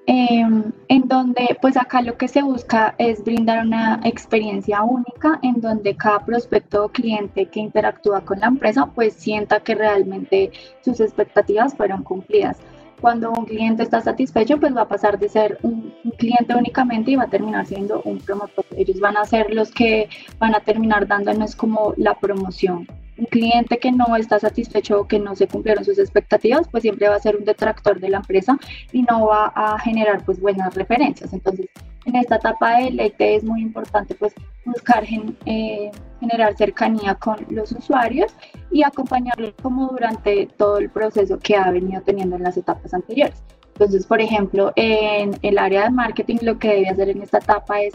Em, 0.08 0.72
en 0.86 1.08
donde 1.08 1.58
pues 1.60 1.76
acá 1.76 2.00
lo 2.00 2.16
que 2.16 2.28
se 2.28 2.40
busca 2.40 2.94
es 2.96 3.24
brindar 3.24 3.66
una 3.66 4.00
experiencia 4.04 4.84
única 4.84 5.40
en 5.42 5.60
donde 5.60 5.96
cada 5.96 6.24
prospecto 6.24 6.84
o 6.84 6.88
cliente 6.90 7.46
que 7.46 7.58
interactúa 7.58 8.20
con 8.20 8.38
la 8.38 8.46
empresa 8.46 8.86
pues 8.86 9.14
sienta 9.14 9.58
que 9.64 9.74
realmente 9.74 10.52
sus 10.82 11.00
expectativas 11.00 11.74
fueron 11.74 12.04
cumplidas. 12.04 12.58
Cuando 13.00 13.30
un 13.30 13.44
cliente 13.44 13.82
está 13.82 14.00
satisfecho 14.00 14.58
pues 14.58 14.74
va 14.74 14.82
a 14.82 14.88
pasar 14.88 15.18
de 15.18 15.28
ser 15.28 15.58
un, 15.62 15.92
un 16.04 16.10
cliente 16.12 16.54
únicamente 16.54 17.10
y 17.10 17.16
va 17.16 17.24
a 17.24 17.28
terminar 17.28 17.66
siendo 17.66 18.02
un 18.02 18.18
promotor. 18.18 18.64
Ellos 18.76 19.00
van 19.00 19.16
a 19.16 19.24
ser 19.24 19.52
los 19.52 19.70
que 19.70 20.08
van 20.38 20.54
a 20.54 20.60
terminar 20.60 21.06
dándonos 21.06 21.54
como 21.54 21.94
la 21.96 22.14
promoción 22.14 22.86
un 23.18 23.26
cliente 23.26 23.78
que 23.78 23.92
no 23.92 24.14
está 24.16 24.38
satisfecho 24.38 25.00
o 25.00 25.08
que 25.08 25.18
no 25.18 25.34
se 25.34 25.48
cumplieron 25.48 25.84
sus 25.84 25.98
expectativas, 25.98 26.68
pues 26.68 26.82
siempre 26.82 27.08
va 27.08 27.16
a 27.16 27.20
ser 27.20 27.36
un 27.36 27.44
detractor 27.44 28.00
de 28.00 28.10
la 28.10 28.18
empresa 28.18 28.58
y 28.92 29.02
no 29.02 29.26
va 29.26 29.52
a 29.54 29.78
generar 29.78 30.24
pues 30.24 30.40
buenas 30.40 30.74
referencias. 30.74 31.32
Entonces, 31.32 31.66
en 32.06 32.16
esta 32.16 32.36
etapa 32.36 32.78
de 32.78 32.92
leite 32.92 33.34
es 33.34 33.44
muy 33.44 33.60
importante 33.60 34.14
pues 34.14 34.32
buscar 34.64 35.04
eh, 35.44 35.90
generar 36.20 36.56
cercanía 36.56 37.16
con 37.16 37.36
los 37.50 37.72
usuarios 37.72 38.32
y 38.70 38.82
acompañarlos 38.84 39.54
como 39.60 39.88
durante 39.88 40.46
todo 40.56 40.78
el 40.78 40.88
proceso 40.88 41.38
que 41.38 41.56
ha 41.56 41.70
venido 41.70 42.00
teniendo 42.02 42.36
en 42.36 42.44
las 42.44 42.56
etapas 42.56 42.94
anteriores. 42.94 43.42
Entonces, 43.74 44.06
por 44.06 44.20
ejemplo, 44.20 44.72
en 44.76 45.36
el 45.42 45.58
área 45.58 45.84
de 45.84 45.90
marketing 45.90 46.38
lo 46.42 46.58
que 46.58 46.68
debe 46.68 46.88
hacer 46.88 47.10
en 47.10 47.22
esta 47.22 47.38
etapa 47.38 47.80
es, 47.82 47.92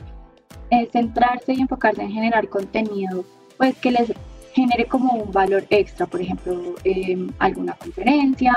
es 0.69 0.91
centrarse 0.91 1.53
y 1.53 1.61
enfocarse 1.61 2.03
en 2.03 2.11
generar 2.11 2.47
contenido 2.49 3.25
pues 3.57 3.75
que 3.77 3.91
les 3.91 4.13
genere 4.53 4.85
como 4.85 5.13
un 5.13 5.31
valor 5.31 5.63
extra, 5.69 6.05
por 6.05 6.21
ejemplo, 6.21 6.75
alguna 7.39 7.73
conferencia 7.73 8.53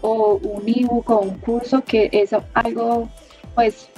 o 0.00 0.36
un 0.42 0.62
ebook 0.66 1.10
o 1.10 1.20
un 1.20 1.38
curso 1.38 1.82
que 1.84 2.08
es 2.12 2.30
algo 2.54 3.08
pues 3.54 3.88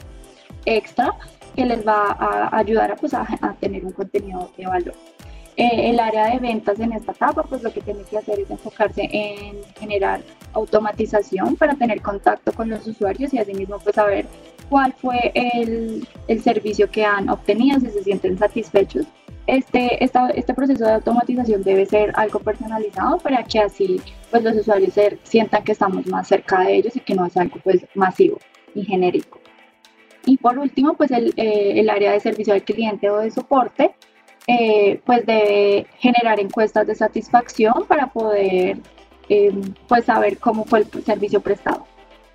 extra 0.67 1.15
que 1.55 1.65
les 1.65 1.87
va 1.87 2.13
a 2.19 2.59
ayudar 2.59 2.93
a, 2.93 2.97
pues, 2.97 3.15
a, 3.15 3.27
tener 3.61 3.85
un 3.85 3.93
contenido 3.93 4.51
de 4.57 4.67
valor. 4.67 4.95
Eh, 5.57 5.89
el 5.89 5.99
área 5.99 6.27
de 6.27 6.39
ventas 6.39 6.79
en 6.81 6.93
esta 6.93 7.13
etapa, 7.13 7.43
pues 7.45 7.63
lo 7.63 7.73
que 7.73 7.81
tiene 7.81 8.03
que 8.03 8.19
hacer 8.19 8.41
es 8.41 8.51
enfocarse 8.51 9.09
en 9.11 9.63
generar 9.79 10.21
automatización 10.53 11.57
para 11.57 11.75
tener 11.75 12.03
contacto 12.03 12.53
con 12.53 12.69
los 12.69 12.87
usuarios 12.87 13.33
y 13.33 13.39
asimismo 13.39 13.79
pues 13.79 13.95
saber 13.95 14.27
cuál 14.69 14.93
fue 14.93 15.33
el, 15.35 16.07
el 16.29 16.43
servicio 16.43 16.91
que 16.91 17.07
han 17.07 17.31
obtenido, 17.31 17.81
si 17.81 17.89
se 17.89 18.05
sienten 18.05 18.37
satisfechos 18.37 19.07
este, 19.47 20.03
este 20.03 20.55
proceso 20.55 20.85
de 20.85 20.95
automatización 20.95 21.63
debe 21.63 21.87
ser 21.87 22.13
algo 22.17 22.41
personalizado 22.41 23.19
para 23.19 23.45
que 23.45 23.61
así 23.61 24.01
pues, 24.31 24.43
los 24.43 24.57
usuarios 24.57 24.95
sientan 25.23 25.63
que 25.63 25.73
estamos 25.73 26.07
más 26.07 26.27
cerca 26.29 26.61
de 26.61 26.77
ellos 26.77 26.97
y 26.97 27.01
que 27.01 27.15
no 27.15 27.27
es 27.27 27.37
algo 27.37 27.59
pues, 27.63 27.87
masivo 27.95 28.39
y 28.75 28.85
genérico. 28.85 29.41
Y 30.27 30.37
por 30.37 30.59
último, 30.59 30.95
pues 30.95 31.13
el, 31.13 31.33
eh, 31.37 31.81
el 31.81 31.89
área 31.89 32.13
de 32.13 32.21
servicio 32.21 32.53
al 32.53 32.65
cliente 32.65 33.09
o 33.09 33.19
de 33.19 33.31
soporte, 33.31 33.95
eh, 34.49 35.01
pues 35.07 35.25
debe 35.25 35.87
generar 35.99 36.39
encuestas 36.41 36.87
de 36.87 36.95
satisfacción 36.95 37.87
para 37.89 38.09
poder 38.09 38.79
eh, 39.29 39.53
pues 39.89 40.05
saber 40.05 40.39
cómo 40.39 40.65
fue 40.65 40.81
el 40.81 41.05
servicio 41.05 41.41
prestado. 41.41 41.87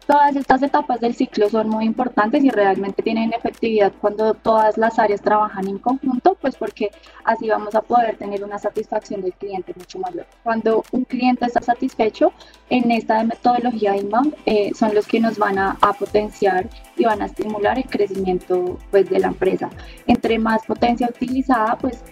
Todas 0.08 0.36
estas 0.36 0.64
etapas 0.64 1.00
del 1.00 1.14
ciclo 1.14 1.50
son 1.50 1.70
muy 1.70 1.86
importantes 1.86 2.44
y 2.44 2.50
realmente 2.50 3.04
tienen 3.04 3.34
efectividad 3.34 3.94
cuando 4.02 4.34
todas 4.34 4.78
las 4.78 4.98
áreas 5.00 5.22
trabajan 5.22 5.68
en 5.68 5.78
conjunto, 5.78 6.36
pues 6.42 6.56
porque 6.56 6.90
así 7.24 7.48
vamos 7.48 7.76
a 7.76 7.82
poder 7.82 8.18
tener 8.18 8.44
una 8.44 8.58
satisfacción 8.58 9.22
del 9.22 9.34
cliente 9.34 9.74
mucho 9.78 10.00
mayor. 10.00 10.26
Cuando 10.44 10.84
un 10.92 11.06
cliente 11.06 11.46
está 11.46 11.62
satisfecho 11.62 12.34
en 12.70 12.92
esta 12.92 13.24
metodología 13.24 13.96
inbound, 13.96 14.36
eh, 14.46 14.72
son 14.76 14.94
los 14.96 15.08
que 15.08 15.20
nos 15.20 15.38
van 15.38 15.58
a, 15.58 15.78
a, 15.82 15.94
potenciar 15.94 16.68
y 16.98 17.06
van 17.06 17.22
a 17.22 17.26
estimular 17.26 17.78
el 17.78 17.86
crecimiento 17.86 18.80
pues, 18.90 19.10
de 19.10 19.20
la 19.20 19.28
empresa. 19.28 19.70
Entre 20.08 20.40
más 20.40 20.66
potencia 20.66 21.08
utilizada, 21.08 21.78
pues 21.78 22.04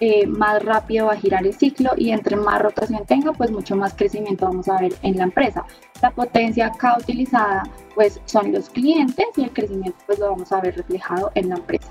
eh, 0.00 0.26
más 0.26 0.62
rápido 0.64 1.06
va 1.06 1.14
a 1.14 1.16
girar 1.16 1.44
el 1.44 1.54
ciclo 1.54 1.90
y 1.96 2.10
entre 2.10 2.36
más 2.36 2.62
rotación 2.62 3.04
tenga, 3.04 3.32
pues 3.32 3.50
mucho 3.50 3.74
más 3.74 3.94
crecimiento 3.94 4.46
vamos 4.46 4.68
a 4.68 4.78
ver 4.78 4.94
en 5.02 5.16
la 5.16 5.24
empresa. 5.24 5.64
La 6.00 6.10
potencia 6.10 6.66
acá 6.66 6.96
utilizada 6.98 7.64
pues 7.94 8.20
son 8.26 8.52
los 8.52 8.70
clientes 8.70 9.26
y 9.36 9.44
el 9.44 9.52
crecimiento 9.52 9.98
pues 10.06 10.18
lo 10.18 10.30
vamos 10.30 10.52
a 10.52 10.60
ver 10.60 10.76
reflejado 10.76 11.32
en 11.34 11.48
la 11.48 11.56
empresa. 11.56 11.88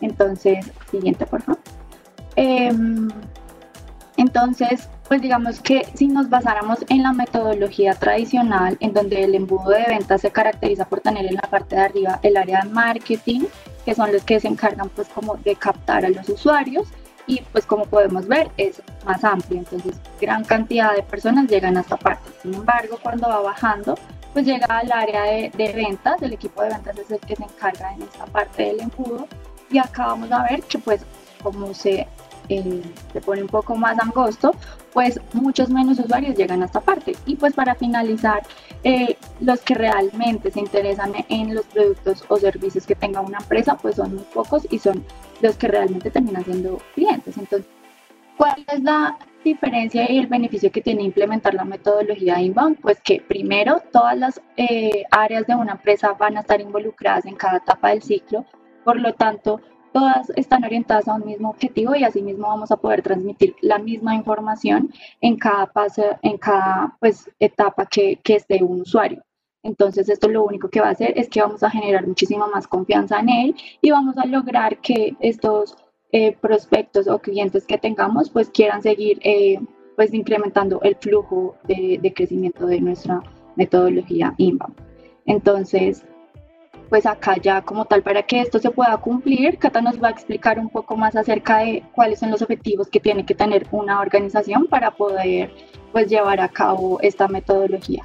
Entonces, 0.00 0.70
siguiente 0.90 1.26
por 1.26 1.42
favor. 1.42 1.60
Em, 2.36 3.08
entonces, 4.16 4.88
pues 5.08 5.20
digamos 5.20 5.60
que 5.60 5.86
si 5.94 6.06
nos 6.06 6.30
basáramos 6.30 6.78
en 6.88 7.02
la 7.02 7.12
metodología 7.12 7.94
tradicional, 7.94 8.76
en 8.80 8.92
donde 8.92 9.24
el 9.24 9.34
embudo 9.34 9.70
de 9.70 9.84
ventas 9.88 10.20
se 10.20 10.30
caracteriza 10.30 10.84
por 10.84 11.00
tener 11.00 11.26
en 11.26 11.34
la 11.34 11.42
parte 11.42 11.74
de 11.74 11.82
arriba 11.82 12.20
el 12.22 12.36
área 12.36 12.62
de 12.62 12.70
marketing, 12.70 13.42
que 13.84 13.94
son 13.94 14.12
los 14.12 14.22
que 14.22 14.38
se 14.38 14.46
encargan 14.48 14.88
pues 14.90 15.08
como 15.08 15.34
de 15.36 15.56
captar 15.56 16.04
a 16.04 16.10
los 16.10 16.28
usuarios, 16.28 16.86
y 17.26 17.40
pues 17.52 17.66
como 17.66 17.86
podemos 17.86 18.26
ver 18.26 18.50
es 18.56 18.82
más 19.04 19.24
amplio, 19.24 19.58
entonces 19.58 19.96
gran 20.20 20.44
cantidad 20.44 20.94
de 20.94 21.02
personas 21.02 21.48
llegan 21.48 21.76
a 21.76 21.80
esta 21.80 21.96
parte. 21.96 22.30
Sin 22.42 22.54
embargo, 22.54 22.98
cuando 23.02 23.28
va 23.28 23.40
bajando, 23.40 23.96
pues 24.32 24.46
llega 24.46 24.66
al 24.66 24.90
área 24.90 25.22
de, 25.22 25.72
ventas, 25.74 26.20
el 26.22 26.32
equipo 26.32 26.62
de 26.62 26.70
ventas 26.70 26.98
es 26.98 27.10
el 27.10 27.20
que 27.20 27.36
se 27.36 27.44
encarga 27.44 27.94
en 27.94 28.02
esta 28.02 28.26
parte 28.26 28.64
del 28.64 28.80
embudo 28.80 29.28
y 29.70 29.78
acá 29.78 30.06
vamos 30.06 30.30
a 30.32 30.42
ver 30.42 30.62
que 30.62 30.78
pues 30.78 31.02
como 31.42 31.72
se 31.74 32.06
eh, 32.48 32.82
se 33.12 33.20
pone 33.20 33.42
un 33.42 33.48
poco 33.48 33.74
más 33.74 33.98
angosto, 33.98 34.54
pues 34.92 35.18
muchos 35.32 35.70
menos 35.70 35.98
usuarios 35.98 36.36
llegan 36.36 36.62
a 36.62 36.66
esta 36.66 36.80
parte. 36.80 37.16
Y 37.24 37.36
pues 37.36 37.54
para 37.54 37.74
finalizar, 37.74 38.42
eh, 38.82 39.16
los 39.40 39.60
que 39.60 39.74
realmente 39.74 40.50
se 40.50 40.60
interesan 40.60 41.12
en 41.28 41.54
los 41.54 41.64
productos 41.66 42.24
o 42.28 42.36
servicios 42.36 42.86
que 42.86 42.94
tenga 42.94 43.20
una 43.20 43.38
empresa, 43.38 43.76
pues 43.76 43.96
son 43.96 44.14
muy 44.14 44.24
pocos 44.34 44.66
y 44.70 44.78
son 44.78 45.02
los 45.44 45.56
que 45.56 45.68
realmente 45.68 46.10
terminan 46.10 46.44
siendo 46.44 46.78
clientes. 46.94 47.36
Entonces, 47.36 47.70
¿cuál 48.38 48.64
es 48.72 48.82
la 48.82 49.18
diferencia 49.44 50.10
y 50.10 50.18
el 50.18 50.26
beneficio 50.26 50.72
que 50.72 50.80
tiene 50.80 51.02
implementar 51.02 51.52
la 51.52 51.66
metodología 51.66 52.40
inbound? 52.40 52.80
Pues 52.80 52.98
que 53.02 53.20
primero 53.20 53.82
todas 53.92 54.16
las 54.16 54.40
eh, 54.56 55.04
áreas 55.10 55.46
de 55.46 55.54
una 55.54 55.72
empresa 55.72 56.14
van 56.14 56.38
a 56.38 56.40
estar 56.40 56.60
involucradas 56.62 57.26
en 57.26 57.36
cada 57.36 57.58
etapa 57.58 57.90
del 57.90 58.02
ciclo, 58.02 58.46
por 58.84 58.98
lo 58.98 59.12
tanto, 59.12 59.60
todas 59.92 60.30
están 60.30 60.64
orientadas 60.64 61.08
a 61.08 61.14
un 61.14 61.26
mismo 61.26 61.50
objetivo 61.50 61.94
y 61.94 62.04
asimismo 62.04 62.48
vamos 62.48 62.72
a 62.72 62.76
poder 62.78 63.02
transmitir 63.02 63.54
la 63.60 63.78
misma 63.78 64.14
información 64.14 64.90
en 65.20 65.36
cada 65.36 65.66
paso, 65.66 66.04
en 66.22 66.38
cada 66.38 66.96
pues, 67.00 67.30
etapa 67.38 67.84
que, 67.86 68.18
que 68.24 68.36
esté 68.36 68.62
un 68.62 68.80
usuario. 68.80 69.22
Entonces 69.64 70.08
esto 70.10 70.28
lo 70.28 70.44
único 70.44 70.68
que 70.68 70.80
va 70.80 70.88
a 70.88 70.92
hacer 70.92 71.18
es 71.18 71.28
que 71.28 71.40
vamos 71.40 71.62
a 71.62 71.70
generar 71.70 72.06
muchísima 72.06 72.46
más 72.46 72.68
confianza 72.68 73.18
en 73.18 73.30
él 73.30 73.56
y 73.80 73.90
vamos 73.90 74.16
a 74.18 74.26
lograr 74.26 74.78
que 74.78 75.16
estos 75.20 75.76
eh, 76.12 76.36
prospectos 76.40 77.08
o 77.08 77.18
clientes 77.18 77.66
que 77.66 77.78
tengamos 77.78 78.30
pues 78.30 78.50
quieran 78.50 78.82
seguir 78.82 79.18
eh, 79.24 79.58
pues 79.96 80.12
incrementando 80.12 80.80
el 80.82 80.96
flujo 80.96 81.56
de, 81.64 82.12
crecimiento 82.14 82.66
de 82.66 82.80
nuestra 82.80 83.22
metodología 83.56 84.34
inbound. 84.36 84.74
Entonces, 85.24 86.04
pues 86.90 87.06
acá 87.06 87.36
ya 87.40 87.62
como 87.62 87.86
tal 87.86 88.02
para 88.02 88.22
que 88.22 88.40
esto 88.40 88.58
se 88.58 88.70
pueda 88.70 88.96
cumplir, 88.98 89.58
Cata 89.58 89.80
nos 89.80 90.02
va 90.02 90.08
a 90.08 90.10
explicar 90.10 90.58
un 90.58 90.68
poco 90.68 90.96
más 90.96 91.16
acerca 91.16 91.58
de 91.58 91.82
cuáles 91.94 92.18
son 92.18 92.30
los 92.30 92.42
objetivos 92.42 92.88
que 92.88 93.00
tiene 93.00 93.24
que 93.24 93.34
tener 93.34 93.66
una 93.70 94.00
organización 94.00 94.66
para 94.66 94.90
poder 94.90 95.50
pues 95.90 96.08
llevar 96.08 96.40
a 96.40 96.48
cabo 96.48 97.00
esta 97.00 97.28
metodología. 97.28 98.04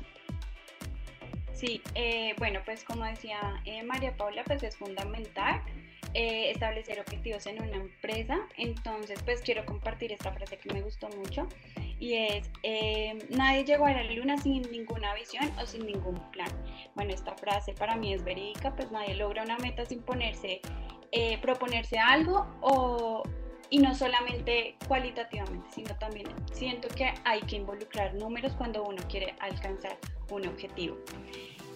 Sí, 1.59 1.81
eh, 1.93 2.35
bueno, 2.37 2.61
pues 2.63 2.85
como 2.85 3.03
decía 3.03 3.61
eh, 3.65 3.83
María 3.83 4.15
Paula, 4.15 4.45
pues 4.45 4.63
es 4.63 4.77
fundamental 4.77 5.61
eh, 6.13 6.51
establecer 6.51 7.01
objetivos 7.01 7.45
en 7.47 7.61
una 7.61 7.75
empresa. 7.75 8.37
Entonces, 8.55 9.21
pues 9.23 9.41
quiero 9.41 9.65
compartir 9.65 10.13
esta 10.13 10.31
frase 10.31 10.57
que 10.57 10.73
me 10.73 10.81
gustó 10.81 11.09
mucho 11.09 11.49
y 11.99 12.13
es, 12.13 12.49
eh, 12.63 13.27
nadie 13.29 13.65
llegó 13.65 13.87
a 13.87 13.91
la 13.91 14.03
luna 14.03 14.37
sin 14.37 14.61
ninguna 14.71 15.13
visión 15.15 15.51
o 15.61 15.65
sin 15.65 15.85
ningún 15.85 16.15
plan. 16.31 16.47
Bueno, 16.95 17.13
esta 17.13 17.35
frase 17.35 17.73
para 17.73 17.97
mí 17.97 18.13
es 18.13 18.23
verídica, 18.23 18.73
pues 18.73 18.89
nadie 18.89 19.15
logra 19.15 19.43
una 19.43 19.57
meta 19.57 19.85
sin 19.85 20.01
ponerse, 20.01 20.61
eh, 21.11 21.39
proponerse 21.41 21.99
algo 21.99 22.47
o, 22.61 23.23
y 23.69 23.79
no 23.79 23.93
solamente 23.95 24.75
cualitativamente, 24.87 25.67
sino 25.73 25.95
también 25.97 26.27
siento 26.51 26.87
que 26.89 27.13
hay 27.23 27.41
que 27.41 27.57
involucrar 27.57 28.13
números 28.15 28.53
cuando 28.57 28.83
uno 28.83 29.01
quiere 29.09 29.35
alcanzar 29.39 29.97
un 30.29 30.47
objetivo. 30.47 30.97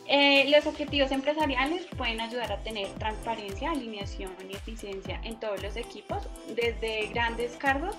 Eh, 0.05 0.49
los 0.49 0.65
objetivos 0.67 1.11
empresariales 1.11 1.85
pueden 1.97 2.19
ayudar 2.19 2.51
a 2.51 2.61
tener 2.63 2.87
transparencia, 2.95 3.71
alineación 3.71 4.33
y 4.49 4.53
eficiencia 4.53 5.21
en 5.23 5.39
todos 5.39 5.61
los 5.63 5.77
equipos, 5.77 6.23
desde 6.55 7.07
grandes 7.13 7.55
cargos 7.55 7.95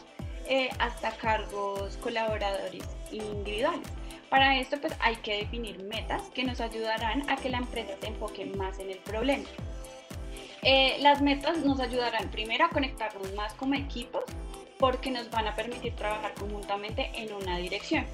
eh, 0.47 0.69
hasta 0.79 1.13
cargos 1.13 1.97
colaboradores 1.99 2.85
individuales. 3.11 3.89
Para 4.29 4.59
esto 4.59 4.79
pues 4.81 4.93
hay 5.01 5.17
que 5.17 5.39
definir 5.39 5.83
metas 5.85 6.23
que 6.35 6.45
nos 6.45 6.61
ayudarán 6.61 7.29
a 7.31 7.37
que 7.37 7.49
la 7.49 7.59
empresa 7.59 7.95
se 7.99 8.09
enfoque 8.09 8.45
más 8.45 8.79
en 8.79 8.91
el 8.91 8.99
problema. 8.99 9.45
Eh, 10.67 10.97
las 11.01 11.21
metas 11.21 11.59
nos 11.59 11.79
ayudarán 11.79 12.31
primero 12.31 12.65
a 12.65 12.71
conectarnos 12.71 13.35
más 13.35 13.53
como 13.55 13.75
equipos 13.75 14.25
porque 14.79 15.11
nos 15.11 15.31
van 15.31 15.47
a 15.47 15.55
permitir 15.55 15.95
trabajar 15.95 16.33
conjuntamente 16.35 17.11
en 17.15 17.35
una 17.35 17.59
dirección. 17.59 18.07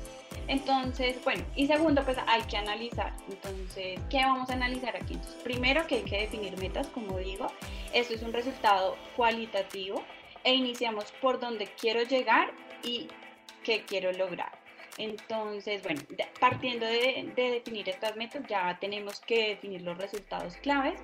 Entonces, 0.48 1.22
bueno, 1.22 1.44
y 1.54 1.68
segundo, 1.68 2.02
pues 2.04 2.18
hay 2.26 2.42
que 2.42 2.56
analizar. 2.56 3.12
Entonces, 3.28 4.00
¿qué 4.10 4.18
vamos 4.24 4.50
a 4.50 4.54
analizar 4.54 4.96
aquí? 4.96 5.16
Primero 5.44 5.86
que 5.86 5.96
hay 5.96 6.02
que 6.02 6.18
definir 6.22 6.58
metas, 6.58 6.88
como 6.88 7.18
digo, 7.18 7.46
esto 7.92 8.14
es 8.14 8.22
un 8.22 8.32
resultado 8.32 8.96
cualitativo 9.16 10.02
e 10.42 10.54
iniciamos 10.54 11.12
por 11.20 11.38
dónde 11.38 11.68
quiero 11.80 12.02
llegar 12.02 12.52
y 12.82 13.06
qué 13.62 13.84
quiero 13.84 14.10
lograr. 14.12 14.58
Entonces, 14.98 15.82
bueno, 15.82 16.02
partiendo 16.40 16.84
de, 16.84 17.32
de, 17.36 17.50
definir 17.52 17.88
estas 17.88 18.16
metas, 18.16 18.42
ya 18.48 18.76
tenemos 18.80 19.20
que 19.20 19.50
definir 19.50 19.82
los 19.82 19.96
resultados 19.96 20.56
claves 20.56 21.00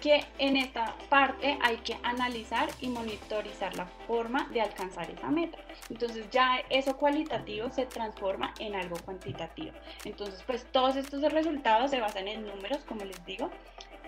que 0.00 0.24
en 0.38 0.56
esta 0.56 0.94
parte 1.08 1.58
hay 1.62 1.76
que 1.78 1.96
analizar 2.02 2.68
y 2.80 2.88
monitorizar 2.88 3.76
la 3.76 3.86
forma 4.06 4.48
de 4.52 4.60
alcanzar 4.60 5.10
esa 5.10 5.28
meta. 5.28 5.58
Entonces 5.90 6.28
ya 6.30 6.60
eso 6.70 6.96
cualitativo 6.96 7.70
se 7.70 7.86
transforma 7.86 8.54
en 8.58 8.74
algo 8.74 8.96
cuantitativo. 9.04 9.72
Entonces 10.04 10.42
pues 10.46 10.66
todos 10.70 10.96
estos 10.96 11.22
resultados 11.32 11.90
se 11.90 12.00
basan 12.00 12.28
en 12.28 12.46
números, 12.46 12.78
como 12.86 13.04
les 13.04 13.24
digo, 13.24 13.50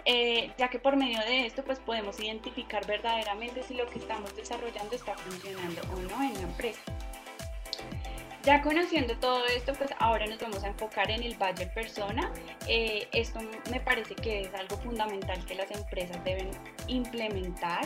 eh, 0.04 0.52
ya 0.56 0.68
que 0.68 0.78
por 0.78 0.96
medio 0.96 1.20
de 1.20 1.46
esto 1.46 1.62
pues 1.64 1.78
podemos 1.78 2.18
identificar 2.20 2.86
verdaderamente 2.86 3.62
si 3.62 3.74
lo 3.74 3.86
que 3.86 3.98
estamos 3.98 4.34
desarrollando 4.34 4.94
está 4.94 5.14
funcionando 5.16 5.82
o 5.92 6.00
no 6.00 6.22
en 6.22 6.34
la 6.34 6.40
empresa. 6.40 6.80
Ya 8.42 8.62
conociendo 8.62 9.14
todo 9.18 9.44
esto, 9.46 9.74
pues 9.74 9.90
ahora 9.98 10.24
nos 10.26 10.38
vamos 10.38 10.64
a 10.64 10.68
enfocar 10.68 11.10
en 11.10 11.22
el 11.22 11.36
buyer 11.36 11.70
persona. 11.74 12.32
Eh, 12.66 13.06
esto 13.12 13.38
me 13.70 13.80
parece 13.80 14.14
que 14.14 14.42
es 14.42 14.54
algo 14.54 14.78
fundamental 14.78 15.44
que 15.44 15.54
las 15.54 15.70
empresas 15.70 16.22
deben 16.24 16.50
implementar. 16.86 17.84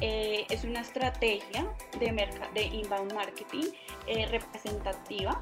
Eh, 0.00 0.44
es 0.50 0.64
una 0.64 0.80
estrategia 0.80 1.68
de, 2.00 2.28
de 2.52 2.62
inbound 2.64 3.12
marketing 3.12 3.66
eh, 4.08 4.26
representativa. 4.26 5.40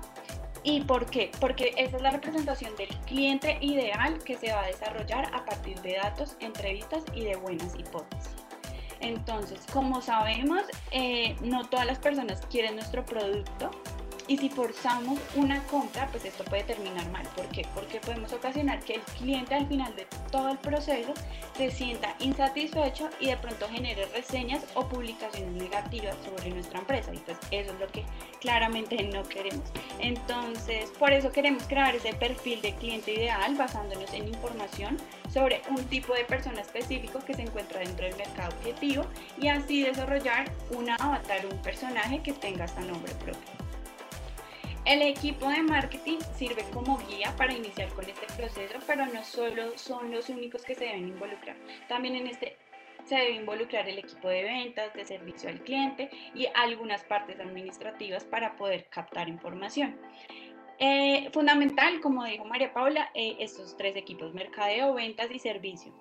¿Y 0.63 0.83
por 0.83 1.07
qué? 1.07 1.31
Porque 1.41 1.73
esa 1.79 1.97
es 1.97 2.03
la 2.03 2.11
representación 2.11 2.77
del 2.77 2.89
cliente 3.07 3.57
ideal 3.63 4.23
que 4.23 4.37
se 4.37 4.53
va 4.53 4.65
a 4.65 4.67
desarrollar 4.67 5.35
a 5.35 5.43
partir 5.47 5.81
de 5.81 5.95
datos, 5.95 6.37
entrevistas 6.41 7.03
y 7.15 7.25
de 7.25 7.37
buenas 7.37 7.75
hipótesis. 7.79 8.37
Entonces, 9.01 9.61
como 9.73 10.03
sabemos, 10.03 10.65
no 11.41 11.67
todas 11.71 11.87
las 11.87 11.99
personas 11.99 12.45
quieren 12.51 12.75
nuestro 12.75 13.03
producto, 13.07 13.71
y 14.31 14.37
si 14.37 14.49
forzamos 14.49 15.19
una 15.35 15.61
compra, 15.65 16.07
pues 16.13 16.25
esto 16.25 16.45
puede 16.45 16.63
terminar 16.63 17.05
mal. 17.11 17.27
¿Por 17.35 17.49
qué? 17.49 17.67
Porque 17.75 17.99
podemos 17.99 18.33
ocasionar 18.33 18.79
que 18.79 18.95
el 18.95 19.01
cliente 19.01 19.57
al 19.57 19.67
final 19.67 19.93
de 19.97 20.07
todo 20.31 20.51
el 20.51 20.59
proceso 20.59 21.13
se 21.57 21.69
sienta 21.73 22.15
insatisfecho 22.21 23.11
y 23.19 23.27
de 23.27 23.37
pronto 23.39 23.67
genere 23.69 24.07
reseñas 24.15 24.65
o 24.75 24.87
publicaciones 24.89 25.51
negativas 25.61 26.17
sobre 26.25 26.51
nuestra 26.51 26.79
empresa. 26.79 27.13
Y 27.13 27.19
pues 27.19 27.39
eso 27.51 27.73
es 27.73 27.81
lo 27.81 27.89
que 27.89 28.05
claramente 28.41 29.03
no 29.03 29.25
queremos. 29.25 29.69
Entonces, 29.99 30.91
por 30.97 31.13
eso 31.13 31.33
queremos 31.33 31.65
crear 31.65 31.97
ese 31.97 32.15
perfil 32.15 32.63
de 32.63 32.73
cliente 32.77 33.13
ideal 33.13 33.57
basándonos 33.57 34.15
en 34.15 34.29
información 34.29 34.97
sobre 35.29 35.61
un 35.71 35.85
tipo 35.87 36.15
de 36.15 36.25
persona 36.25 36.61
específico 36.61 37.19
que 37.27 37.35
se 37.35 37.43
encuentra 37.43 37.81
dentro 37.81 38.07
del 38.07 38.17
mercado 38.17 38.55
objetivo 38.57 39.07
y 39.41 39.49
así 39.49 39.83
desarrollar 39.83 40.53
una 40.71 40.95
avatar, 40.95 41.45
un 41.47 41.59
personaje 41.63 42.23
que 42.23 42.33
tenga 42.33 42.67
hasta 42.67 42.81
nombre 42.83 43.13
propio. 43.15 43.60
El 44.87 45.03
equipo 45.03 45.49
de 45.49 45.63
marketing 45.63 46.19
sirve 46.35 46.65
como 46.73 46.99
guía 47.07 47.35
para 47.37 47.53
iniciar 47.53 47.91
con 47.91 48.09
este 48.09 48.27
proceso, 48.35 48.79
pero 48.87 49.07
no 49.07 49.23
solo 49.23 49.77
son 49.77 50.11
los 50.11 50.31
únicos 50.31 50.63
que 50.63 50.75
se 50.75 50.87
deben 50.87 51.09
involucrar. 51.09 51.57
También 51.87 52.17
en 52.17 52.27
este 52.27 52.57
se 53.05 53.17
debe 53.17 53.33
involucrar 53.33 53.89
el 53.89 53.99
equipo 53.99 54.29
de 54.29 54.43
ventas, 54.43 54.93
de 54.95 55.05
servicio 55.05 55.51
al 55.51 55.61
cliente 55.61 56.11
y 56.35 56.47
algunas 56.55 57.05
partes 57.05 57.39
administrativas 57.41 58.25
para 58.25 58.57
poder 58.57 58.87
captar 58.89 59.29
información. 59.29 59.99
Eh, 60.79 61.29
fundamental, 61.33 62.01
como 62.01 62.25
dijo 62.25 62.45
María 62.47 62.73
Paula, 62.73 63.11
eh, 63.15 63.37
estos 63.39 63.77
tres 63.77 63.97
equipos, 63.97 64.33
mercadeo, 64.33 64.95
ventas 64.95 65.31
y 65.31 65.39
servicio. 65.39 65.93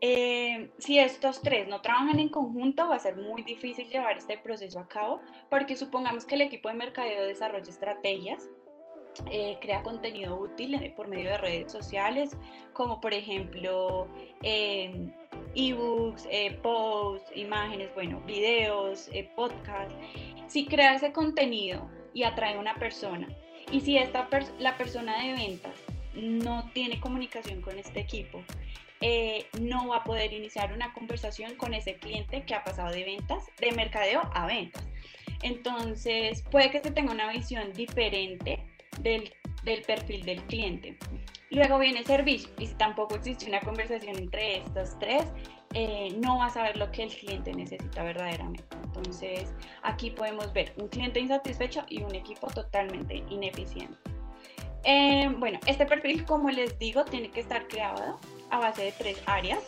Eh, 0.00 0.70
si 0.78 0.98
estos 0.98 1.40
tres 1.40 1.68
no 1.68 1.80
trabajan 1.80 2.18
en 2.18 2.28
conjunto, 2.28 2.88
va 2.88 2.96
a 2.96 2.98
ser 2.98 3.16
muy 3.16 3.42
difícil 3.42 3.88
llevar 3.88 4.18
este 4.18 4.36
proceso 4.36 4.78
a 4.78 4.88
cabo, 4.88 5.20
porque 5.48 5.76
supongamos 5.76 6.26
que 6.26 6.34
el 6.34 6.42
equipo 6.42 6.68
de 6.68 6.74
mercadeo 6.74 7.24
desarrolla 7.24 7.70
estrategias, 7.70 8.48
eh, 9.30 9.56
crea 9.62 9.82
contenido 9.82 10.36
útil 10.36 10.74
eh, 10.74 10.92
por 10.94 11.08
medio 11.08 11.30
de 11.30 11.38
redes 11.38 11.72
sociales, 11.72 12.36
como 12.74 13.00
por 13.00 13.14
ejemplo 13.14 14.08
em, 14.42 15.10
ebooks, 15.54 16.28
posts, 16.62 17.34
imágenes, 17.34 17.94
bueno, 17.94 18.20
videos, 18.26 19.08
podcasts. 19.34 19.94
Si 20.48 20.66
crea 20.66 20.94
ese 20.94 21.12
contenido 21.12 21.90
y 22.12 22.24
atrae 22.24 22.56
a 22.56 22.60
una 22.60 22.74
persona, 22.74 23.28
y 23.72 23.80
si 23.80 23.96
esta 23.96 24.28
la 24.58 24.76
persona 24.76 25.22
de 25.22 25.32
ventas 25.32 25.80
no 26.14 26.70
tiene 26.74 27.00
comunicación 27.00 27.62
con 27.62 27.78
este 27.78 28.00
equipo, 28.00 28.42
eh, 29.00 29.46
no 29.60 29.88
va 29.88 29.98
a 29.98 30.04
poder 30.04 30.32
iniciar 30.32 30.72
una 30.72 30.92
conversación 30.92 31.54
con 31.56 31.74
ese 31.74 31.96
cliente 31.96 32.44
que 32.44 32.54
ha 32.54 32.64
pasado 32.64 32.90
de 32.92 33.04
ventas, 33.04 33.44
de 33.60 33.72
mercadeo 33.72 34.22
a 34.34 34.46
ventas. 34.46 34.86
Entonces, 35.42 36.42
puede 36.50 36.70
que 36.70 36.80
se 36.80 36.90
tenga 36.90 37.12
una 37.12 37.30
visión 37.30 37.72
diferente 37.72 38.64
del, 39.00 39.32
perfil 39.86 40.24
del 40.24 40.42
cliente. 40.44 40.96
Luego 41.50 41.78
viene 41.78 42.04
servicio 42.04 42.50
y 42.58 42.66
si 42.66 42.74
tampoco 42.74 43.16
existe 43.16 43.46
una 43.46 43.60
conversación 43.60 44.16
entre 44.16 44.58
estos 44.58 44.98
tres, 44.98 45.24
eh, 45.74 46.16
no 46.22 46.38
va 46.38 46.46
a 46.46 46.50
saber 46.50 46.76
lo 46.76 46.90
que 46.90 47.04
el 47.04 47.10
cliente 47.10 47.52
necesita 47.52 48.02
verdaderamente. 48.02 48.64
Entonces, 48.84 49.54
aquí 49.82 50.10
podemos 50.10 50.52
ver 50.52 50.72
un 50.78 50.88
cliente 50.88 51.20
insatisfecho 51.20 51.84
y 51.88 52.02
un 52.02 52.14
equipo 52.14 52.46
totalmente 52.48 53.22
ineficiente. 53.28 53.96
Eh, 54.84 55.28
bueno, 55.38 55.58
este 55.66 55.84
perfil, 55.84 56.24
como 56.24 56.48
les 56.50 56.78
digo, 56.78 57.04
tiene 57.04 57.30
que 57.30 57.40
estar 57.40 57.66
creado 57.68 58.18
a 58.50 58.58
base 58.58 58.82
de 58.82 58.92
tres 58.92 59.18
áreas 59.26 59.60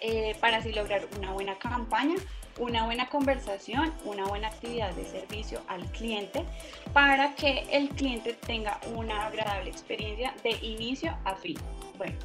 eh, 0.00 0.36
para 0.40 0.58
así 0.58 0.72
lograr 0.72 1.06
una 1.18 1.32
buena 1.32 1.58
campaña, 1.58 2.16
una 2.58 2.84
buena 2.84 3.08
conversación, 3.08 3.92
una 4.04 4.24
buena 4.26 4.48
actividad 4.48 4.92
de 4.94 5.04
servicio 5.04 5.60
al 5.68 5.84
cliente 5.92 6.44
para 6.92 7.34
que 7.34 7.66
el 7.70 7.88
cliente 7.90 8.34
tenga 8.34 8.80
una 8.94 9.26
agradable 9.26 9.70
experiencia 9.70 10.34
de 10.42 10.52
inicio 10.64 11.16
a 11.24 11.34
fin. 11.34 11.56
Bueno, 11.98 12.16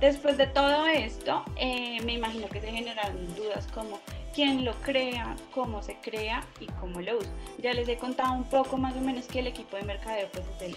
después 0.00 0.36
de 0.38 0.48
todo 0.48 0.86
esto, 0.86 1.44
eh, 1.56 2.00
me 2.04 2.14
imagino 2.14 2.48
que 2.48 2.60
se 2.60 2.70
generarán 2.70 3.34
dudas 3.36 3.66
como 3.72 4.00
quién 4.34 4.64
lo 4.64 4.74
crea, 4.82 5.36
cómo 5.52 5.82
se 5.82 5.96
crea 5.96 6.44
y 6.58 6.66
cómo 6.66 7.00
lo 7.00 7.18
usa. 7.18 7.30
Ya 7.58 7.72
les 7.72 7.88
he 7.88 7.96
contado 7.96 8.32
un 8.32 8.44
poco 8.44 8.76
más 8.76 8.96
o 8.96 9.00
menos 9.00 9.26
que 9.26 9.40
el 9.40 9.46
equipo 9.46 9.76
de 9.76 9.82
mercadeo 9.82 10.28
pues, 10.32 10.44
es 10.56 10.62
el 10.62 10.76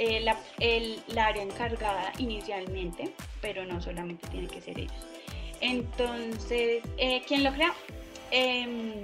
eh, 0.00 0.20
la, 0.20 0.38
el, 0.60 1.02
área 1.18 1.42
encargada 1.42 2.12
inicialmente, 2.18 3.12
pero 3.40 3.64
no 3.64 3.82
solamente 3.82 4.28
tiene 4.28 4.46
que 4.46 4.60
ser 4.60 4.78
ellos. 4.78 5.06
Entonces, 5.60 6.84
eh, 6.98 7.20
¿quién 7.26 7.42
lo 7.42 7.52
crea? 7.52 7.74
Em, 8.30 9.02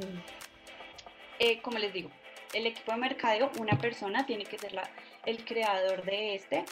eh, 1.41 1.61
como 1.63 1.79
les 1.79 1.93
digo, 1.93 2.11
el 2.53 2.69
equipo 2.69 2.93
de 2.93 2.99
mercadeo, 2.99 3.51
una 3.59 3.77
persona 3.77 4.25
tiene 4.25 4.45
que 4.45 4.57
ser 4.57 4.81
el 5.27 5.45
creador 5.45 6.05
de 6.05 6.37
este, 6.37 6.65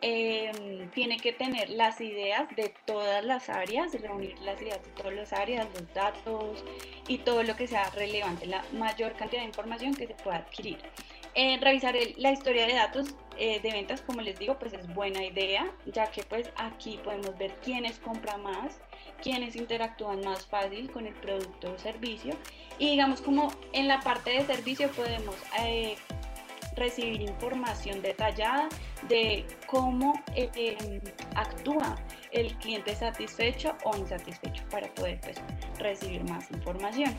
em, 0.00 0.90
tiene 0.92 1.18
que 1.18 1.34
tener 1.34 1.68
las 1.68 2.00
ideas 2.00 2.48
de 2.56 2.72
todas 2.86 3.22
las 3.26 3.50
áreas, 3.50 3.92
reunir 4.00 4.38
las 4.38 4.58
ideas 4.62 4.82
de 4.82 4.90
todas 4.92 5.12
las 5.12 5.34
áreas, 5.34 5.68
los 5.74 5.92
datos 5.92 6.64
y 7.08 7.18
todo 7.18 7.42
lo 7.42 7.54
que 7.56 7.66
sea 7.66 7.90
relevante, 7.90 8.46
la 8.46 8.64
mayor 8.72 9.16
cantidad 9.16 9.42
de 9.42 9.48
información 9.48 9.94
que 9.94 10.06
se 10.06 10.14
pueda 10.14 10.38
adquirir. 10.38 10.78
Eh, 11.38 11.58
revisar 11.60 11.94
la 12.16 12.32
historia 12.32 12.66
de 12.66 12.72
datos 12.72 13.14
eh, 13.36 13.60
de 13.60 13.70
ventas, 13.70 14.00
como 14.00 14.22
les 14.22 14.38
digo, 14.38 14.58
pues 14.58 14.72
es 14.72 14.86
buena 14.94 15.22
idea, 15.22 15.70
ya 15.84 16.10
que 16.10 16.22
pues 16.22 16.48
aquí 16.56 16.98
podemos 17.04 17.36
ver 17.36 17.54
quiénes 17.62 17.98
compran 17.98 18.42
más, 18.42 18.80
quiénes 19.22 19.54
interactúan 19.54 20.22
más 20.22 20.46
fácil 20.46 20.90
con 20.90 21.06
el 21.06 21.12
producto 21.12 21.74
o 21.74 21.78
servicio. 21.78 22.34
Y 22.78 22.92
digamos 22.92 23.20
como 23.20 23.52
en 23.74 23.86
la 23.86 24.00
parte 24.00 24.30
de 24.30 24.46
servicio 24.46 24.90
podemos 24.92 25.36
eh, 25.60 25.96
recibir 26.74 27.20
información 27.20 28.00
detallada 28.00 28.70
de 29.06 29.44
cómo 29.66 30.14
actúa 31.34 31.96
el 32.32 32.56
cliente 32.56 32.94
satisfecho 32.94 33.76
o 33.84 33.94
insatisfecho 33.94 34.64
para 34.70 34.88
poder 34.94 35.20
pues, 35.20 35.36
recibir 35.78 36.24
más 36.24 36.50
información. 36.50 37.14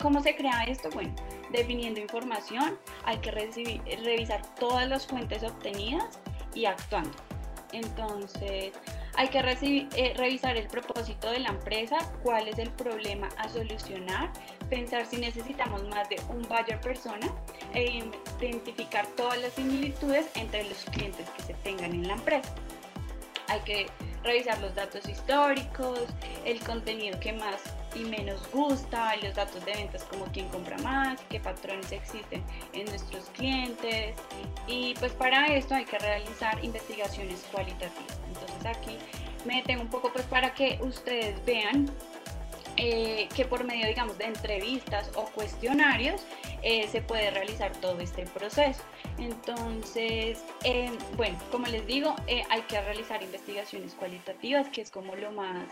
¿Cómo 0.00 0.20
se 0.20 0.34
crea 0.34 0.64
esto? 0.64 0.90
Bueno, 0.90 1.14
definiendo 1.50 2.00
información, 2.00 2.78
hay 3.04 3.18
que 3.18 3.30
revisar 3.30 4.42
todas 4.56 4.88
las 4.88 5.06
fuentes 5.06 5.42
obtenidas 5.42 6.18
y 6.54 6.66
actuando. 6.66 7.16
Entonces, 7.72 8.72
hay 9.16 9.28
que 9.28 9.38
eh, 9.38 10.14
revisar 10.16 10.56
el 10.56 10.66
propósito 10.66 11.30
de 11.30 11.40
la 11.40 11.50
empresa, 11.50 11.98
cuál 12.22 12.48
es 12.48 12.58
el 12.58 12.70
problema 12.70 13.28
a 13.36 13.48
solucionar, 13.48 14.32
pensar 14.68 15.06
si 15.06 15.16
necesitamos 15.16 15.84
más 15.88 16.08
de 16.08 16.16
un 16.28 16.42
buyer 16.42 16.80
persona 16.80 17.32
e 17.74 18.02
identificar 18.40 19.06
todas 19.16 19.40
las 19.40 19.52
similitudes 19.52 20.26
entre 20.36 20.64
los 20.64 20.78
clientes 20.84 21.28
que 21.30 21.42
se 21.42 21.54
tengan 21.54 21.92
en 21.92 22.08
la 22.08 22.14
empresa. 22.14 22.54
Hay 23.48 23.60
que 23.60 23.86
revisar 24.22 24.60
los 24.60 24.74
datos 24.74 25.08
históricos, 25.08 26.00
el 26.44 26.58
contenido 26.60 27.18
que 27.20 27.32
más 27.32 27.73
y 27.94 28.04
menos 28.04 28.40
gusta, 28.52 29.16
los 29.16 29.34
datos 29.34 29.64
de 29.64 29.72
ventas 29.72 30.04
como 30.04 30.26
quién 30.26 30.48
compra 30.48 30.78
más, 30.78 31.20
qué 31.28 31.40
patrones 31.40 31.90
existen 31.92 32.42
en 32.72 32.86
nuestros 32.86 33.24
clientes 33.30 34.16
y 34.66 34.94
pues 34.98 35.12
para 35.12 35.46
esto 35.46 35.74
hay 35.74 35.84
que 35.84 35.98
realizar 35.98 36.62
investigaciones 36.64 37.44
cualitativas. 37.52 38.18
Entonces 38.28 38.66
aquí 38.66 38.98
me 39.44 39.56
detengo 39.56 39.82
un 39.82 39.90
poco 39.90 40.12
pues 40.12 40.24
para 40.26 40.54
que 40.54 40.78
ustedes 40.82 41.44
vean 41.44 41.90
eh, 42.76 43.28
que 43.36 43.44
por 43.44 43.62
medio 43.62 43.86
digamos 43.86 44.18
de 44.18 44.24
entrevistas 44.24 45.08
o 45.14 45.26
cuestionarios 45.26 46.22
eh, 46.62 46.88
se 46.88 47.02
puede 47.02 47.30
realizar 47.30 47.72
todo 47.76 48.00
este 48.00 48.24
proceso. 48.26 48.82
Entonces, 49.18 50.42
eh, 50.64 50.90
bueno, 51.16 51.38
como 51.52 51.66
les 51.66 51.86
digo, 51.86 52.16
hay 52.50 52.62
que 52.62 52.80
realizar 52.80 53.22
investigaciones 53.22 53.94
cualitativas, 53.94 54.68
que 54.70 54.80
es 54.80 54.90
como 54.90 55.14
lo 55.14 55.30
más 55.30 55.68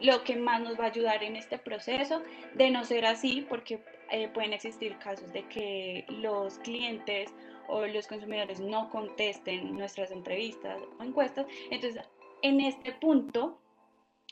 lo 0.00 0.24
que 0.24 0.36
más 0.36 0.60
nos 0.60 0.78
va 0.78 0.84
a 0.84 0.88
ayudar 0.88 1.22
en 1.22 1.36
este 1.36 1.58
proceso. 1.58 2.22
De 2.54 2.70
no 2.70 2.84
ser 2.84 3.06
así, 3.06 3.46
porque 3.48 3.82
eh, 4.10 4.28
pueden 4.28 4.52
existir 4.52 4.96
casos 4.98 5.32
de 5.32 5.46
que 5.48 6.04
los 6.08 6.58
clientes 6.58 7.32
o 7.68 7.86
los 7.86 8.06
consumidores 8.06 8.60
no 8.60 8.90
contesten 8.90 9.76
nuestras 9.76 10.10
entrevistas 10.10 10.78
o 10.98 11.02
encuestas. 11.02 11.46
Entonces, 11.70 12.02
en 12.42 12.60
este 12.60 12.92
punto, 12.92 13.60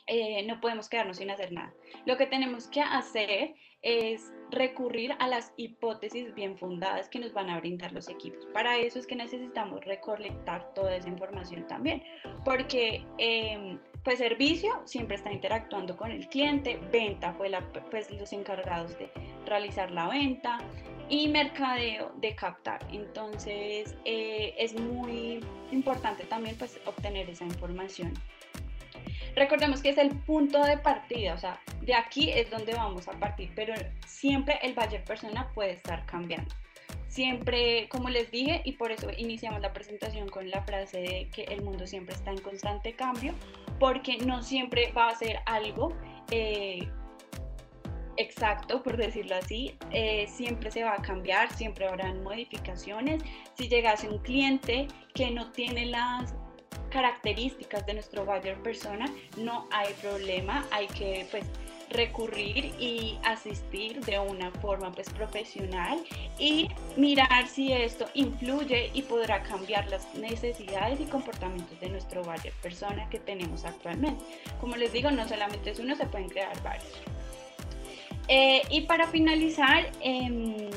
eh, 0.07 0.43
no 0.45 0.59
podemos 0.59 0.89
quedarnos 0.89 1.17
sin 1.17 1.29
hacer 1.29 1.51
nada. 1.51 1.73
Lo 2.05 2.17
que 2.17 2.25
tenemos 2.25 2.67
que 2.67 2.81
hacer 2.81 3.55
es 3.81 4.33
recurrir 4.51 5.13
a 5.19 5.27
las 5.27 5.53
hipótesis 5.57 6.33
bien 6.33 6.57
fundadas 6.57 7.09
que 7.09 7.19
nos 7.19 7.33
van 7.33 7.49
a 7.49 7.59
brindar 7.59 7.91
los 7.91 8.09
equipos. 8.09 8.45
Para 8.47 8.77
eso 8.77 8.99
es 8.99 9.07
que 9.07 9.15
necesitamos 9.15 9.83
recolectar 9.85 10.73
toda 10.73 10.95
esa 10.95 11.09
información 11.09 11.67
también, 11.67 12.03
porque 12.43 13.05
em, 13.17 13.79
pues 14.03 14.19
servicio 14.19 14.81
siempre 14.85 15.17
está 15.17 15.31
interactuando 15.31 15.95
con 15.97 16.11
el 16.11 16.27
cliente, 16.27 16.79
venta 16.91 17.33
fue 17.33 17.49
la, 17.49 17.61
pues 17.91 18.09
los 18.11 18.33
encargados 18.33 18.97
de 18.97 19.09
realizar 19.45 19.91
la 19.91 20.07
venta 20.07 20.59
y 21.09 21.27
mercadeo 21.27 22.11
de 22.17 22.35
captar. 22.35 22.85
Entonces 22.91 23.95
eh, 24.05 24.53
es 24.57 24.79
muy 24.79 25.43
importante 25.71 26.23
también 26.25 26.55
pues 26.57 26.79
obtener 26.85 27.29
esa 27.29 27.45
información. 27.45 28.13
Recordemos 29.39 29.81
que 29.81 29.91
es 29.91 29.97
el 29.97 30.09
punto 30.09 30.61
de 30.65 30.77
partida, 30.77 31.33
o 31.33 31.37
sea, 31.37 31.61
de 31.79 31.93
aquí 31.93 32.29
es 32.29 32.49
donde 32.49 32.73
vamos 32.73 33.07
a 33.07 33.13
partir, 33.13 33.49
pero 33.55 33.73
siempre 34.05 34.59
el 34.61 34.73
buyer 34.73 35.01
persona 35.05 35.49
puede 35.53 35.71
estar 35.71 36.05
cambiando. 36.05 36.53
Siempre, 37.07 37.87
como 37.87 38.09
les 38.09 38.29
dije, 38.31 38.61
y 38.65 38.73
por 38.73 38.91
eso 38.91 39.09
iniciamos 39.17 39.61
la 39.61 39.71
presentación 39.71 40.27
con 40.27 40.49
la 40.49 40.61
frase 40.63 40.99
de 40.99 41.29
que 41.33 41.43
el 41.43 41.61
mundo 41.61 41.87
siempre 41.87 42.15
está 42.15 42.31
en 42.31 42.41
constante 42.41 42.91
cambio, 42.97 43.33
porque 43.79 44.17
no 44.17 44.43
siempre 44.43 44.91
va 44.91 45.07
a 45.07 45.15
ser 45.15 45.39
algo 45.45 45.95
eh, 46.31 46.89
exacto, 48.17 48.83
por 48.83 48.97
decirlo 48.97 49.37
así, 49.37 49.77
eh, 49.91 50.27
siempre 50.27 50.69
se 50.69 50.83
va 50.83 50.95
a 50.95 51.01
cambiar, 51.01 51.49
siempre 51.53 51.87
habrán 51.87 52.23
modificaciones. 52.23 53.23
Si 53.53 53.69
llegase 53.69 54.09
un 54.09 54.17
cliente 54.17 54.89
que 55.13 55.31
no 55.31 55.49
tiene 55.53 55.85
las 55.85 56.35
características 56.89 57.85
de 57.85 57.93
nuestro 57.93 58.25
buyer 58.25 58.57
persona, 58.61 59.05
no 59.37 59.67
hay 59.71 59.93
problema, 60.01 60.65
hay 60.71 60.87
que 60.87 61.25
pues 61.31 61.45
recurrir 61.91 62.71
y 62.79 63.17
asistir 63.23 63.99
de 64.05 64.19
una 64.19 64.51
forma 64.51 64.91
pues 64.91 65.09
profesional 65.09 65.99
y 66.37 66.69
mirar 66.95 67.47
si 67.47 67.73
esto 67.73 68.05
influye 68.13 68.91
y 68.93 69.01
podrá 69.01 69.41
cambiar 69.43 69.87
las 69.89 70.13
necesidades 70.15 70.99
y 70.99 71.05
comportamientos 71.05 71.79
de 71.79 71.89
nuestro 71.89 72.23
buyer 72.23 72.53
persona 72.61 73.09
que 73.09 73.19
tenemos 73.19 73.65
actualmente. 73.65 74.23
Como 74.59 74.75
les 74.75 74.93
digo, 74.93 75.09
no 75.11 75.27
solamente 75.27 75.71
es 75.71 75.79
uno, 75.79 75.95
se 75.95 76.05
pueden 76.05 76.29
crear 76.29 76.61
varios. 76.61 76.93
Eh, 78.27 78.61
y 78.69 78.81
para 78.81 79.07
finalizar, 79.07 79.89
em, 80.01 80.68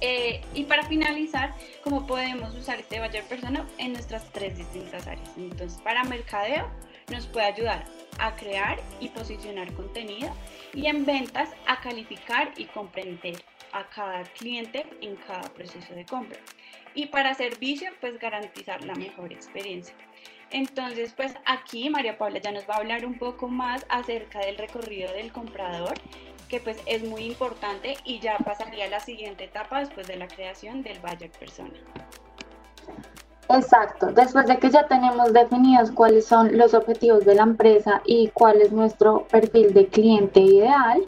eh, 0.00 0.42
y 0.54 0.64
para 0.64 0.82
finalizar, 0.84 1.54
¿cómo 1.82 2.06
podemos 2.06 2.54
usar 2.54 2.80
este 2.80 3.00
buyer 3.00 3.24
persona 3.24 3.66
en 3.78 3.92
nuestras 3.92 4.30
tres 4.32 4.56
distintas 4.56 5.06
áreas? 5.06 5.28
Entonces, 5.36 5.80
para 5.82 6.04
mercadeo 6.04 6.70
nos 7.10 7.26
puede 7.26 7.46
ayudar 7.46 7.84
a 8.18 8.34
crear 8.36 8.80
y 9.00 9.08
posicionar 9.08 9.72
contenido 9.74 10.34
y 10.74 10.86
en 10.86 11.06
ventas 11.06 11.50
a 11.66 11.80
calificar 11.80 12.52
y 12.56 12.64
comprender 12.66 13.42
a 13.72 13.88
cada 13.88 14.24
cliente 14.24 14.86
en 15.00 15.16
cada 15.16 15.48
proceso 15.54 15.94
de 15.94 16.04
compra. 16.04 16.38
Y 16.94 17.06
para 17.06 17.34
servicio, 17.34 17.90
pues 18.00 18.18
garantizar 18.18 18.82
la 18.84 18.94
mejor 18.94 19.32
experiencia. 19.32 19.94
Entonces, 20.50 21.12
pues 21.14 21.34
aquí 21.44 21.90
María 21.90 22.16
Paula 22.18 22.38
ya 22.38 22.52
nos 22.52 22.68
va 22.68 22.74
a 22.74 22.78
hablar 22.78 23.04
un 23.04 23.18
poco 23.18 23.48
más 23.48 23.84
acerca 23.88 24.38
del 24.40 24.56
recorrido 24.56 25.12
del 25.12 25.32
comprador, 25.32 25.94
que 26.48 26.60
pues 26.60 26.78
es 26.86 27.02
muy 27.02 27.22
importante 27.24 27.96
y 28.04 28.20
ya 28.20 28.38
pasaría 28.38 28.86
a 28.86 28.88
la 28.88 29.00
siguiente 29.00 29.44
etapa 29.44 29.80
después 29.80 30.06
de 30.06 30.16
la 30.16 30.28
creación 30.28 30.82
del 30.82 30.98
buyer 31.00 31.30
persona. 31.30 31.74
Exacto, 33.48 34.06
después 34.12 34.46
de 34.46 34.58
que 34.58 34.70
ya 34.70 34.88
tenemos 34.88 35.32
definidos 35.32 35.92
cuáles 35.92 36.26
son 36.26 36.56
los 36.56 36.74
objetivos 36.74 37.24
de 37.24 37.36
la 37.36 37.44
empresa 37.44 38.02
y 38.04 38.28
cuál 38.28 38.60
es 38.60 38.72
nuestro 38.72 39.26
perfil 39.28 39.72
de 39.72 39.86
cliente 39.86 40.40
ideal, 40.40 41.04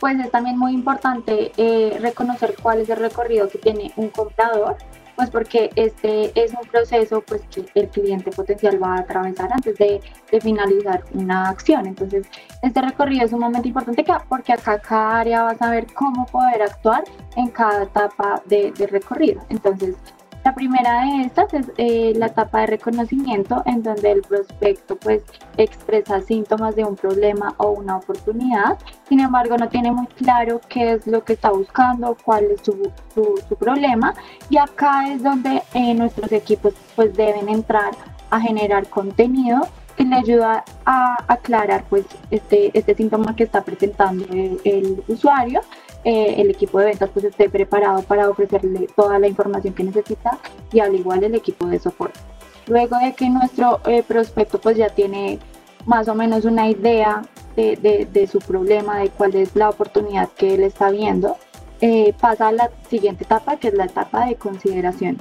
pues 0.00 0.18
es 0.18 0.30
también 0.30 0.58
muy 0.58 0.72
importante 0.72 1.52
eh, 1.56 1.98
reconocer 2.00 2.56
cuál 2.60 2.80
es 2.80 2.88
el 2.88 2.96
recorrido 2.96 3.48
que 3.48 3.58
tiene 3.58 3.92
un 3.96 4.08
comprador, 4.08 4.76
pues 5.16 5.30
porque 5.30 5.70
este 5.76 6.32
es 6.34 6.52
un 6.52 6.66
proceso 6.68 7.22
pues 7.22 7.42
que 7.50 7.64
el 7.74 7.88
cliente 7.88 8.30
potencial 8.30 8.82
va 8.82 8.96
a 8.96 9.00
atravesar 9.00 9.52
antes 9.52 9.76
de, 9.76 10.00
finalizar 10.40 11.04
una 11.12 11.50
acción. 11.50 11.86
Entonces, 11.86 12.26
este 12.62 12.80
recorrido 12.80 13.24
es 13.24 13.30
sumamente 13.30 13.68
importante 13.68 14.04
porque 14.28 14.52
acá 14.52 14.78
cada 14.78 15.20
área 15.20 15.42
va 15.42 15.50
a 15.50 15.56
saber 15.56 15.86
cómo 15.92 16.26
poder 16.26 16.62
actuar 16.62 17.04
en 17.36 17.48
cada 17.48 17.84
etapa 17.84 18.42
de, 18.46 18.72
de 18.72 18.86
recorrido. 18.86 19.42
Entonces, 19.50 19.96
la 20.44 20.54
primera 20.54 21.02
de 21.02 21.22
estas 21.22 21.54
es 21.54 21.66
eh, 21.76 22.12
la 22.16 22.26
etapa 22.26 22.60
de 22.60 22.66
reconocimiento 22.66 23.62
en 23.64 23.82
donde 23.82 24.10
el 24.10 24.22
prospecto 24.22 24.96
pues 24.96 25.22
expresa 25.56 26.20
síntomas 26.20 26.74
de 26.74 26.84
un 26.84 26.96
problema 26.96 27.54
o 27.58 27.70
una 27.70 27.96
oportunidad, 27.96 28.76
sin 29.08 29.20
embargo 29.20 29.56
no 29.56 29.68
tiene 29.68 29.92
muy 29.92 30.06
claro 30.08 30.60
qué 30.68 30.94
es 30.94 31.06
lo 31.06 31.22
que 31.24 31.34
está 31.34 31.50
buscando, 31.50 32.16
cuál 32.24 32.44
es 32.46 32.60
su, 32.62 32.90
su, 33.14 33.56
problema. 33.56 34.14
Y 34.50 34.58
acá 34.58 35.08
es 35.08 35.22
donde 35.22 35.62
eh, 35.74 35.94
nuestros 35.94 36.32
equipos 36.32 36.74
pues 36.96 37.14
deben 37.14 37.48
entrar 37.48 37.92
a 38.30 38.40
generar 38.40 38.88
contenido 38.88 39.60
que 39.96 40.04
le 40.04 40.16
ayuda 40.16 40.64
a 40.86 41.16
aclarar 41.28 41.84
pues 41.88 42.06
este, 42.30 42.76
este 42.76 42.94
síntoma 42.94 43.36
que 43.36 43.44
está 43.44 43.62
presentando 43.62 44.24
el 44.32 45.04
usuario 45.06 45.60
eh, 46.04 46.34
el 46.38 46.50
equipo 46.50 46.78
de 46.78 46.86
ventas 46.86 47.10
pues 47.12 47.24
esté 47.24 47.48
preparado 47.48 48.02
para 48.02 48.28
ofrecerle 48.28 48.88
toda 48.96 49.18
la 49.18 49.28
información 49.28 49.74
que 49.74 49.84
necesita 49.84 50.38
y 50.72 50.80
al 50.80 50.94
igual 50.94 51.22
el 51.22 51.34
equipo 51.34 51.66
de 51.66 51.78
soporte. 51.78 52.18
Luego 52.66 52.96
de 52.98 53.12
que 53.14 53.28
nuestro 53.30 53.80
eh, 53.86 54.02
prospecto 54.02 54.60
pues 54.60 54.76
ya 54.76 54.88
tiene 54.88 55.38
más 55.86 56.08
o 56.08 56.14
menos 56.14 56.44
una 56.44 56.68
idea 56.68 57.22
de, 57.56 58.08
de, 58.10 58.26
su 58.26 58.38
problema, 58.38 58.98
de 58.98 59.10
cuál 59.10 59.34
es 59.34 59.54
la 59.54 59.68
oportunidad 59.68 60.30
que 60.30 60.54
él 60.54 60.62
está 60.62 60.90
viendo, 60.90 61.36
eh, 61.80 62.14
pasa 62.18 62.48
a 62.48 62.52
la 62.52 62.70
siguiente 62.88 63.24
etapa 63.24 63.56
que 63.56 63.68
es 63.68 63.74
la 63.74 63.84
etapa 63.84 64.26
de 64.26 64.36
consideración, 64.36 65.18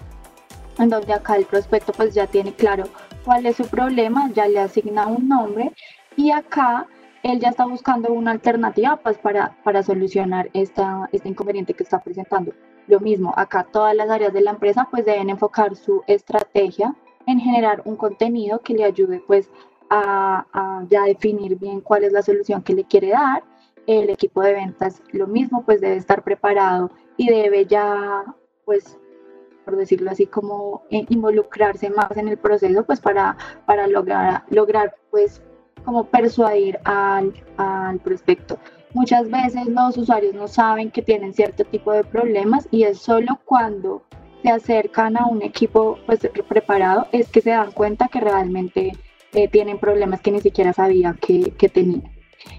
en 0.78 0.90
donde 0.90 1.14
acá 1.14 1.36
el 1.36 1.46
prospecto 1.46 1.92
pues 1.92 2.14
ya 2.14 2.28
tiene 2.28 2.54
claro 2.54 2.86
cuál 3.26 3.46
es 3.46 3.58
su 3.58 3.66
problema, 3.66 4.32
ya 4.34 4.48
le 4.48 4.60
asigna 4.60 5.08
un 5.08 5.28
nombre 5.28 5.74
y 6.16 6.32
acá 6.32 6.88
él 7.24 7.40
ya 7.40 7.50
está 7.50 7.66
buscando 7.66 8.12
una 8.12 8.32
alternativa 8.32 8.98
pues, 8.98 9.18
para, 9.18 9.58
para 9.64 9.84
solucionar 9.84 10.50
esta, 10.54 11.10
este 11.12 11.30
inconveniente 11.30 11.74
que 11.74 11.84
está 11.84 12.00
presentando. 12.00 12.54
Lo 12.88 13.00
mismo, 13.00 13.34
acá 13.38 13.68
todas 13.72 13.96
las 13.96 14.10
áreas 14.10 14.34
de 14.34 14.42
la 14.42 14.52
empresa 14.52 14.88
pues 14.90 15.06
deben 15.06 15.30
enfocar 15.30 15.76
su 15.76 16.04
estrategia 16.08 16.96
en 17.28 17.40
generar 17.40 17.82
un 17.86 17.96
contenido 17.96 18.60
que 18.60 18.74
le 18.74 18.84
ayude 18.84 19.22
pues 19.26 19.50
a, 19.90 20.46
a 20.52 20.86
ya 20.90 21.04
definir 21.04 21.58
bien 21.58 21.82
cuál 21.82 22.04
es 22.04 22.12
la 22.12 22.24
solución 22.24 22.64
que 22.64 22.74
le 22.74 22.86
quiere 22.86 23.10
dar. 23.10 23.44
El 23.88 24.10
equipo 24.10 24.42
de 24.42 24.54
ventas 24.54 25.02
lo 25.12 25.28
mismo 25.28 25.64
pues 25.64 25.82
debe 25.82 25.96
estar 25.96 26.24
preparado 26.24 26.92
y 27.18 27.30
debe 27.30 27.66
ya 27.66 28.24
pues 28.66 28.98
por 29.66 29.76
decirlo 29.76 30.12
así, 30.12 30.26
como 30.26 30.84
eh, 30.90 31.06
involucrarse 31.10 31.90
más 31.90 32.18
en 32.18 32.28
el 32.28 32.38
proceso, 32.38 32.84
pues 32.84 33.00
para, 33.00 33.38
para 33.66 33.88
lograr, 33.88 34.44
lograr 34.50 34.96
pues 35.12 35.42
como 35.84 36.06
persuadir 36.06 36.80
al, 36.84 37.34
al 37.58 38.00
prospecto. 38.00 38.58
Muchas 38.94 39.30
veces 39.30 39.68
los 39.68 39.98
usuarios 39.98 40.34
no 40.34 40.48
saben 40.48 40.92
que 40.92 41.02
tienen 41.02 41.34
cierto 41.34 41.64
tipo 41.64 41.94
de 41.94 42.04
problemas 42.04 42.68
y 42.72 42.84
es 42.84 43.00
solo 43.00 43.40
cuando 43.46 44.04
se 44.42 44.50
acercan 44.50 45.18
a 45.18 45.28
un 45.28 45.42
equipo 45.42 45.98
pues, 46.06 46.20
preparado 46.48 47.08
es 47.12 47.30
que 47.30 47.42
se 47.42 47.52
dan 47.52 47.72
cuenta 47.72 48.08
que 48.08 48.20
realmente 48.20 48.92
eh, 49.34 49.48
tienen 49.48 49.80
problemas 49.80 50.22
que 50.22 50.32
ni 50.32 50.42
siquiera 50.42 50.74
sabían 50.74 51.16
que, 51.16 51.52
que 51.52 51.70
tenían. 51.70 52.11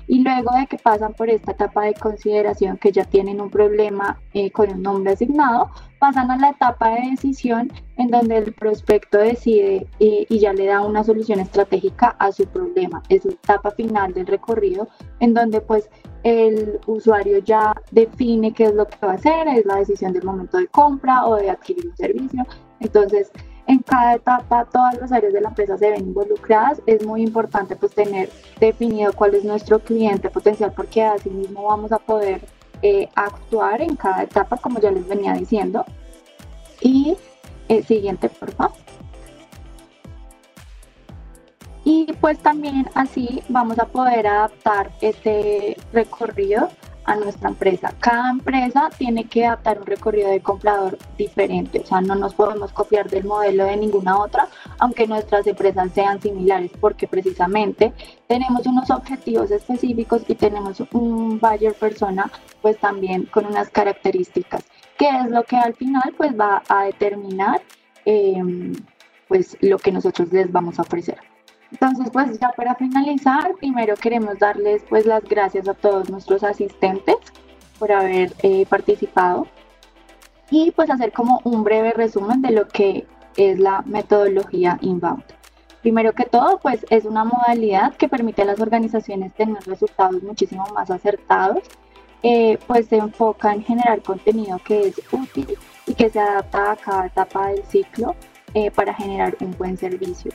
Y 0.07 0.23
luego 0.23 0.51
de 0.59 0.66
que 0.66 0.79
pasan 0.79 1.14
por 1.14 1.31
esta 1.31 1.53
etapa 1.53 1.85
de 1.85 1.95
consideración 1.95 2.77
que 2.77 2.92
ya 2.92 3.05
tienen 3.05 3.40
un 3.40 3.51
problema 3.51 4.21
eh, 4.35 4.51
con 4.51 4.71
un 4.71 4.83
nombre 4.83 5.12
asignado, 5.12 5.71
pasan 5.99 6.31
a 6.31 6.37
la 6.37 6.51
etapa 6.51 6.90
de 6.90 7.11
decisión 7.11 7.71
en 7.97 8.09
donde 8.09 8.38
el 8.38 8.53
prospecto 8.53 9.18
decide 9.18 9.87
eh, 10.01 10.27
y 10.29 10.38
ya 10.38 10.53
le 10.53 10.66
da 10.66 10.81
una 10.81 11.05
solución 11.05 11.40
estratégica 11.40 12.16
a 12.18 12.33
su 12.33 12.47
problema. 12.47 13.03
Es 13.09 13.25
la 13.25 13.33
etapa 13.33 13.71
final 13.71 14.12
del 14.12 14.27
recorrido 14.27 14.88
en 15.21 15.35
donde 15.35 15.61
pues 15.61 15.88
el 16.25 16.81
usuario 16.87 17.38
ya 17.38 17.75
define 17.90 18.53
qué 18.53 18.64
es 18.64 18.75
lo 18.75 18.87
que 18.87 18.97
va 19.05 19.12
a 19.12 19.14
hacer, 19.16 19.49
es 19.49 19.64
la 19.64 19.77
decisión 19.77 20.12
del 20.12 20.25
momento 20.25 20.59
de 20.59 20.66
compra 20.68 21.27
o 21.27 21.37
de 21.37 21.51
adquirir 21.51 21.88
un 21.88 21.97
servicio. 21.97 22.47
Entonces, 22.81 23.31
en 23.66 23.79
cada 23.81 24.14
etapa 24.14 24.64
todas 24.64 24.98
las 25.01 25.12
áreas 25.12 25.33
de 25.33 25.40
la 25.40 25.48
empresa 25.48 25.79
se 25.79 25.90
ven 25.90 26.03
involucradas. 26.03 26.83
Es 26.87 27.05
muy 27.05 27.22
importante 27.22 27.77
pues 27.77 27.94
tener 27.94 28.31
definido 28.61 29.12
cuál 29.12 29.35
es 29.35 29.44
nuestro 29.44 29.79
cliente 29.79 30.31
potencial 30.31 30.72
porque 30.75 31.03
así 31.03 31.31
mismo 31.31 31.64
vamos 31.64 31.92
a 31.92 31.98
poder 31.98 32.42
eh, 32.83 33.09
actuar 33.14 33.81
en 33.81 33.96
cada 33.96 34.25
etapa 34.25 34.57
como 34.57 34.81
ya 34.81 34.90
les 34.90 35.07
venía 35.07 35.33
diciendo. 35.35 35.85
Y 36.81 37.16
eh, 37.68 37.83
siguiente, 37.83 38.29
por 38.29 38.53
favor. 38.53 38.77
Y 41.85 42.12
pues 42.20 42.38
también 42.38 42.88
así 42.94 43.42
vamos 43.48 43.79
a 43.79 43.87
poder 43.87 44.27
adaptar 44.27 44.92
este 45.01 45.77
recorrido 45.92 46.68
a 47.05 47.17
nuestra 47.17 47.49
empresa. 47.49 47.93
Cada 48.01 48.31
empresa 48.31 48.88
tiene 48.97 49.25
que 49.25 49.47
adaptar 49.47 49.81
un 49.81 49.87
recorrido 49.87 50.31
de 50.31 50.41
comprador 50.41 50.99
diferente, 51.17 51.81
o 51.81 51.87
sea, 51.87 52.01
no 52.01 52.15
nos 52.15 52.35
podemos 52.35 52.73
copiar 52.73 53.09
del 53.09 53.25
modelo 53.25 53.65
de 53.65 53.77
ninguna 53.77 54.19
otra, 54.19 54.49
aunque 54.79 55.07
nuestras 55.07 55.47
empresas 55.47 55.91
sean 55.93 56.21
similares, 56.21 56.71
porque 56.81 57.09
precisamente 57.09 57.93
tenemos 58.27 58.67
unos 58.67 58.91
objetivos 58.91 59.51
específicos 59.51 60.23
y 60.29 60.35
tenemos 60.35 60.83
un 60.93 61.38
buyer 61.38 61.75
persona, 61.75 62.31
pues 62.61 62.79
también 62.79 63.27
con 63.27 63.47
unas 63.47 63.71
características, 63.71 64.65
que 64.99 65.09
es 65.09 65.31
lo 65.31 65.43
que 65.45 65.57
al 65.57 65.75
final 65.75 66.15
pues 66.17 66.38
va 66.38 66.62
a 66.69 66.85
determinar 66.85 67.61
em, 68.05 68.73
pues 69.29 69.57
lo 69.61 69.79
que 69.79 69.93
nosotros 69.93 70.33
les 70.33 70.51
vamos 70.53 70.79
a 70.79 70.83
ofrecer. 70.83 71.32
Entonces, 71.73 72.11
pues 72.13 72.39
ya 72.39 72.51
para 72.51 72.75
finalizar, 72.75 73.55
primero 73.59 73.95
queremos 73.97 74.39
darles 74.39 74.85
pues 74.89 75.07
las 75.07 75.25
gracias 75.25 75.67
a 75.67 75.75
todos 75.75 76.11
nuestros 76.11 76.45
asistentes 76.45 77.17
por 77.79 77.91
haber 77.91 78.33
eh, 78.43 78.67
participado. 78.67 79.47
Y 80.51 80.71
pues 80.73 80.91
hacer 80.91 81.13
como 81.13 81.41
un 81.45 81.65
breve 81.65 81.93
resumen 81.93 82.43
de 82.43 82.51
lo 82.51 82.69
que 82.69 83.07
es 83.37 83.59
la 83.59 83.83
metodología 83.87 84.79
inbound. 84.83 85.25
Primero 85.81 86.13
que 86.13 86.27
todo, 86.27 86.59
pues 86.59 86.85
es 86.91 87.07
una 87.07 87.25
modalidad 87.25 87.95
que 87.97 88.09
permite 88.09 88.43
a 88.43 88.45
las 88.45 88.61
organizaciones 88.61 89.33
tener 89.33 89.63
resultados 89.65 90.23
muchísimo 90.23 90.65
más 90.75 90.91
acertados, 90.91 91.63
eh, 92.23 92.59
pues 92.67 92.87
se 92.87 92.99
enfoca 92.99 93.53
en 93.53 93.65
generar 93.65 94.03
contenido 94.03 94.61
que 94.65 94.89
es 94.89 95.01
útil 95.11 95.57
y 95.87 95.95
que 95.95 96.11
se 96.11 96.21
adapta 96.21 96.73
a 96.73 96.77
cada 96.77 97.07
etapa 97.07 97.49
del 97.49 97.65
ciclo 97.65 98.15
eh, 98.55 98.71
para 98.71 98.95
generar 98.95 99.37
un 99.41 99.57
buen 99.57 99.77
servicio 99.77 100.31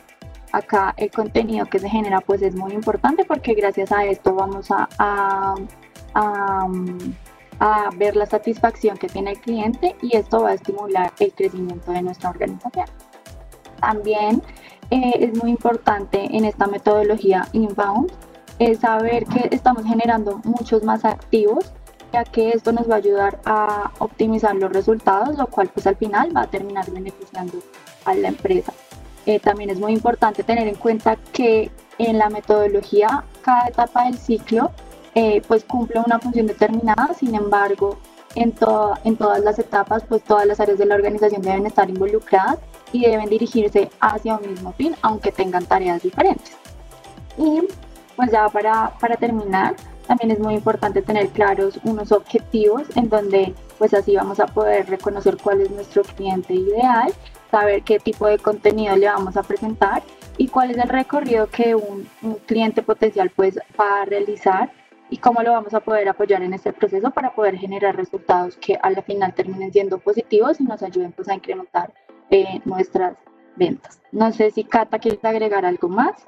acá 0.57 0.93
el 0.97 1.11
contenido 1.11 1.65
que 1.65 1.79
se 1.79 1.89
genera 1.89 2.21
pues 2.21 2.41
es 2.41 2.55
muy 2.55 2.73
importante 2.73 3.25
porque 3.25 3.53
gracias 3.53 3.91
a 3.91 4.05
esto 4.05 4.33
vamos 4.33 4.69
a, 4.71 4.87
a, 4.99 5.55
ver 7.95 8.15
la 8.15 8.25
satisfacción 8.25 8.97
que 8.97 9.07
tiene 9.07 9.31
el 9.31 9.39
cliente 9.39 9.95
y 10.01 10.15
esto 10.15 10.43
va 10.43 10.49
a 10.49 10.53
estimular 10.53 11.11
el 11.19 11.33
crecimiento 11.33 11.91
de 11.91 12.03
nuestra 12.03 12.29
organización. 12.29 12.87
También 13.79 14.43
eh, 14.91 15.13
es 15.19 15.41
muy 15.41 15.51
importante 15.51 16.27
en 16.35 16.45
esta 16.45 16.67
metodología 16.67 17.47
inbound 17.53 18.11
es 18.59 18.79
saber 18.79 19.25
que 19.25 19.49
estamos 19.51 19.83
generando 19.85 20.39
muchos 20.43 20.83
más 20.83 21.05
activos 21.05 21.71
ya 22.13 22.23
que 22.23 22.49
esto 22.49 22.71
nos 22.71 22.89
va 22.89 22.95
a 22.95 22.97
ayudar 22.97 23.39
a 23.45 23.91
optimizar 23.99 24.55
los 24.55 24.71
resultados, 24.71 25.37
lo 25.37 25.47
cual 25.47 25.69
pues 25.73 25.87
al 25.87 25.97
final 25.97 26.35
va 26.35 26.43
a 26.43 26.47
terminar 26.47 26.89
beneficiando 26.91 27.59
a 28.05 28.13
la 28.15 28.29
empresa. 28.29 28.73
Eh, 29.27 29.41
también 29.41 29.69
es 29.69 29.77
muy 29.77 29.91
importante 29.91 30.41
tener 30.41 30.69
en 30.69 30.75
cuenta 30.75 31.17
que 31.33 31.69
en 31.97 32.17
la 32.17 32.29
metodología 32.29 33.25
cada 33.41 33.67
etapa 33.67 34.05
del 34.05 34.17
ciclo 34.17 34.71
eh, 35.15 35.41
pues 35.45 35.65
cumple 35.65 35.99
una 35.99 36.17
función 36.17 36.47
determinada, 36.47 37.13
sin 37.13 37.35
embargo 37.35 37.97
en, 38.35 38.55
en 39.03 39.17
todas 39.17 39.43
las 39.43 39.59
etapas 39.59 40.05
pues 40.07 40.23
todas 40.23 40.45
las 40.45 40.61
áreas 40.61 40.77
de 40.77 40.85
la 40.85 40.95
organización 40.95 41.41
deben 41.41 41.65
estar 41.65 41.89
involucradas 41.89 42.59
y 42.93 43.01
deben 43.01 43.27
dirigirse 43.27 43.89
hacia 43.99 44.37
un 44.37 44.49
mismo 44.49 44.71
fin 44.71 44.95
aunque 45.01 45.33
tengan 45.33 45.65
tareas 45.65 46.01
diferentes. 46.01 46.55
Y 47.37 47.63
pues 48.15 48.31
ya 48.31 48.47
para, 48.47 48.93
para 48.97 49.17
terminar, 49.17 49.75
también 50.07 50.31
es 50.31 50.39
muy 50.39 50.53
importante 50.53 51.01
tener 51.01 51.27
claros 51.31 51.81
unos 51.83 52.13
objetivos 52.13 52.83
en 52.95 53.09
donde 53.09 53.53
pues 53.77 53.93
así 53.93 54.15
vamos 54.15 54.39
a 54.39 54.45
poder 54.45 54.89
reconocer 54.89 55.35
cuál 55.35 55.59
es 55.59 55.69
nuestro 55.69 56.03
cliente 56.03 56.53
ideal 56.53 57.13
saber 57.49 57.83
qué 57.83 57.99
tipo 57.99 58.27
de 58.27 58.37
contenido 58.37 58.95
le 58.95 59.07
vamos 59.07 59.37
a 59.37 59.43
presentar 59.43 60.03
y 60.37 60.47
cuál 60.47 60.71
es 60.71 60.77
el 60.77 60.89
recorrido 60.89 61.47
que 61.47 61.75
un, 61.75 62.07
cliente 62.45 62.83
potencial 62.83 63.31
pues 63.35 63.57
va 63.79 64.01
a 64.01 64.05
realizar 64.05 64.71
y 65.09 65.17
cómo 65.17 65.41
lo 65.41 65.51
vamos 65.51 65.73
a 65.73 65.79
poder 65.79 66.09
apoyar 66.09 66.43
en 66.43 66.53
este 66.53 66.73
proceso 66.73 67.11
para 67.11 67.33
poder 67.33 67.57
generar 67.57 67.95
resultados 67.95 68.57
que 68.57 68.77
a 68.81 68.89
la 68.89 69.01
final 69.01 69.33
terminen 69.33 69.71
siendo 69.71 69.99
positivos 69.99 70.59
y 70.59 70.65
nos 70.65 70.83
ayuden 70.83 71.11
pues 71.13 71.29
a 71.29 71.35
incrementar 71.35 71.93
eh, 72.29 72.61
nuestras 72.65 73.17
ventas. 73.55 74.01
No 74.11 74.31
sé 74.31 74.51
si 74.51 74.63
Cata 74.63 74.99
quieres 74.99 75.23
agregar 75.23 75.65
algo 75.65 75.87
más. 75.87 76.27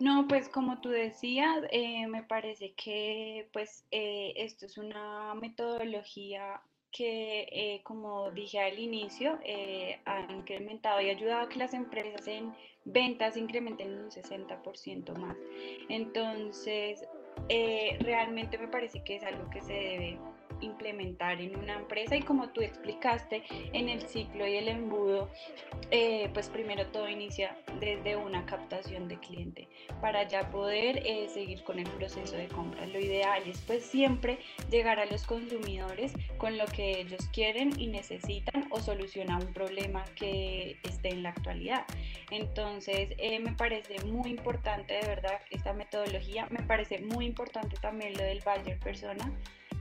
No, 0.00 0.26
pues 0.28 0.48
como 0.48 0.80
tú 0.80 0.90
decías, 0.90 1.62
eh, 1.70 2.06
me 2.08 2.24
parece 2.24 2.74
que 2.74 3.48
pues 3.52 3.84
eh, 3.90 4.34
esto 4.36 4.66
es 4.66 4.76
una 4.76 5.34
metodología 5.34 6.60
que, 6.94 7.48
eh, 7.50 7.80
como 7.82 8.30
dije 8.30 8.60
al 8.60 8.78
inicio, 8.78 9.38
eh, 9.44 9.98
ha 10.04 10.20
incrementado 10.32 11.00
y 11.00 11.10
ayudado 11.10 11.42
a 11.42 11.48
que 11.48 11.58
las 11.58 11.74
empresas 11.74 12.26
en 12.28 12.54
ventas 12.84 13.36
incrementen 13.36 13.98
un 13.98 14.10
60% 14.12 15.12
más. 15.14 15.36
Entonces, 15.88 17.04
eh, 17.48 17.98
realmente 18.00 18.58
me 18.58 18.68
parece 18.68 19.02
que 19.02 19.16
es 19.16 19.24
algo 19.24 19.50
que 19.50 19.60
se 19.60 19.72
debe 19.72 20.18
implementar 20.60 21.40
en 21.40 21.56
una 21.56 21.74
empresa 21.74 22.16
y 22.16 22.22
como 22.22 22.50
tú 22.50 22.60
explicaste 22.60 23.42
en 23.72 23.88
el 23.88 24.02
ciclo 24.02 24.46
y 24.46 24.56
el 24.56 24.68
embudo, 24.68 25.30
eh, 25.90 26.30
pues 26.32 26.48
primero 26.48 26.86
todo 26.86 27.08
inicia 27.08 27.56
desde 27.80 28.16
una 28.16 28.46
captación 28.46 29.08
de 29.08 29.18
cliente 29.18 29.68
para 30.00 30.26
ya 30.26 30.50
poder 30.50 31.02
eh, 31.04 31.28
seguir 31.28 31.62
con 31.64 31.78
el 31.78 31.88
proceso 31.90 32.36
de 32.36 32.48
compra. 32.48 32.86
Lo 32.86 32.98
ideal 32.98 33.42
es 33.46 33.60
pues 33.66 33.84
siempre 33.84 34.38
llegar 34.70 34.98
a 34.98 35.06
los 35.06 35.24
consumidores 35.24 36.12
con 36.38 36.58
lo 36.58 36.66
que 36.66 37.00
ellos 37.00 37.26
quieren 37.32 37.78
y 37.78 37.86
necesitan 37.88 38.66
o 38.70 38.80
solucionar 38.80 39.44
un 39.44 39.52
problema 39.52 40.04
que 40.16 40.78
esté 40.82 41.10
en 41.10 41.22
la 41.22 41.30
actualidad. 41.30 41.84
Entonces 42.30 43.10
eh, 43.18 43.38
me 43.40 43.52
parece 43.52 44.02
muy 44.04 44.30
importante 44.30 44.94
de 44.94 45.06
verdad 45.06 45.40
esta 45.50 45.72
metodología, 45.72 46.46
me 46.50 46.62
parece 46.62 47.00
muy 47.00 47.26
importante 47.26 47.76
también 47.80 48.14
lo 48.14 48.22
del 48.22 48.40
buyer 48.40 48.78
persona 48.78 49.30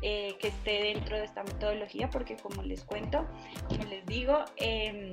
eh, 0.05 0.35
que 0.37 0.49
esté 0.49 0.83
dentro 0.83 1.15
de 1.15 1.23
esta 1.23 1.43
metodología, 1.43 2.09
porque 2.09 2.35
como 2.35 2.61
les 2.61 2.83
cuento, 2.83 3.25
como 3.69 3.85
les 3.85 4.05
digo, 4.05 4.43
em, 4.57 5.11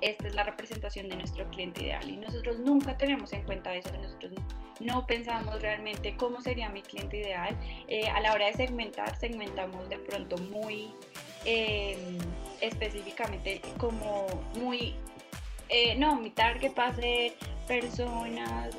esta 0.00 0.28
es 0.28 0.34
la 0.36 0.44
representación 0.44 1.08
de 1.08 1.16
nuestro 1.16 1.44
cliente 1.50 1.82
ideal 1.82 2.08
y 2.08 2.16
nosotros 2.16 2.60
nunca 2.60 2.96
tenemos 2.96 3.32
en 3.32 3.42
cuenta 3.42 3.74
eso, 3.74 3.90
nosotros 4.00 4.34
no 4.78 5.04
pensamos 5.08 5.60
realmente 5.60 6.16
cómo 6.16 6.40
sería 6.40 6.68
mi 6.68 6.82
cliente 6.82 7.16
ideal. 7.16 7.58
Eh, 7.88 8.08
a 8.08 8.20
la 8.20 8.32
hora 8.32 8.46
de 8.46 8.52
segmentar, 8.52 9.16
segmentamos 9.16 9.88
de 9.88 9.98
pronto 9.98 10.38
muy 10.38 10.92
em, 11.44 12.16
específicamente 12.60 13.60
como 13.76 14.28
muy 14.54 14.94
eh, 15.68 15.96
no, 15.96 16.14
mi 16.14 16.30
target 16.30 16.78
va 16.78 16.86
a 16.86 16.94
ser 16.94 17.32
personas 17.66 18.76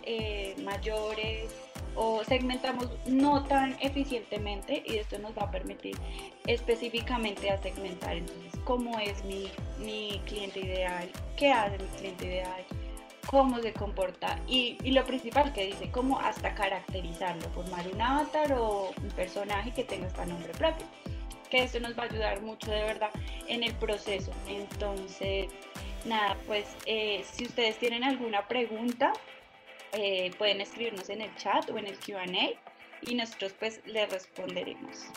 mayores 0.63 1.66
o 1.97 2.23
segmentamos 2.23 2.89
no 3.07 3.43
tan 3.43 3.75
eficientemente 3.81 4.83
y 4.85 4.97
esto 4.97 5.17
nos 5.17 5.35
va 5.35 5.43
a 5.43 5.51
permitir 5.51 5.97
específicamente 6.45 7.49
a 7.49 7.57
segmentar. 7.61 8.15
Entonces 8.15 8.53
cómo 8.63 8.99
es 8.99 9.23
mi, 9.25 9.49
mi 9.79 10.21
cliente 10.25 10.59
ideal, 10.59 11.09
qué 11.35 11.51
hace 11.51 11.77
mi 11.79 11.89
cliente 11.97 12.25
ideal, 12.27 12.63
cómo 13.25 13.59
se 13.59 13.73
comporta 13.73 14.39
y, 14.47 14.77
y, 14.83 14.91
lo 14.91 15.03
principal 15.05 15.51
que 15.53 15.65
dice, 15.65 15.89
cómo 15.91 16.19
hasta 16.19 16.53
caracterizarlo, 16.53 17.49
formar 17.49 17.85
un 17.87 17.99
avatar 17.99 18.53
o 18.53 18.91
un 19.01 19.09
personaje 19.09 19.71
que 19.71 19.83
tenga 19.83 20.07
este 20.07 20.25
nombre 20.25 20.53
propio. 20.53 20.85
Que 21.49 21.63
esto 21.63 21.79
nos 21.79 21.97
va 21.97 22.03
a 22.03 22.05
ayudar 22.07 22.41
mucho 22.41 22.69
de 22.69 22.83
verdad 22.83 23.09
en 23.47 23.63
el 23.63 23.73
proceso. 23.75 24.31
Entonces, 24.49 25.49
nada, 26.05 26.37
pues 26.45 26.65
eh, 26.85 27.23
si 27.31 27.45
ustedes 27.45 27.77
tienen 27.79 28.03
alguna 28.03 28.47
pregunta, 28.47 29.13
eh, 29.93 30.31
pueden 30.37 30.61
escribirnos 30.61 31.09
en 31.09 31.21
el 31.21 31.35
chat 31.35 31.69
o 31.69 31.77
en 31.77 31.87
el 31.87 31.97
QA 31.99 32.25
y 33.01 33.15
nosotros 33.15 33.53
pues 33.59 33.81
les 33.85 34.11
responderemos. 34.11 35.07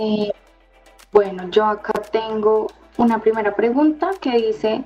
Eh, 0.00 0.32
bueno, 1.12 1.48
yo 1.50 1.64
acá 1.66 1.92
tengo 2.10 2.66
una 2.96 3.20
primera 3.20 3.54
pregunta 3.54 4.10
que 4.20 4.36
dice, 4.38 4.82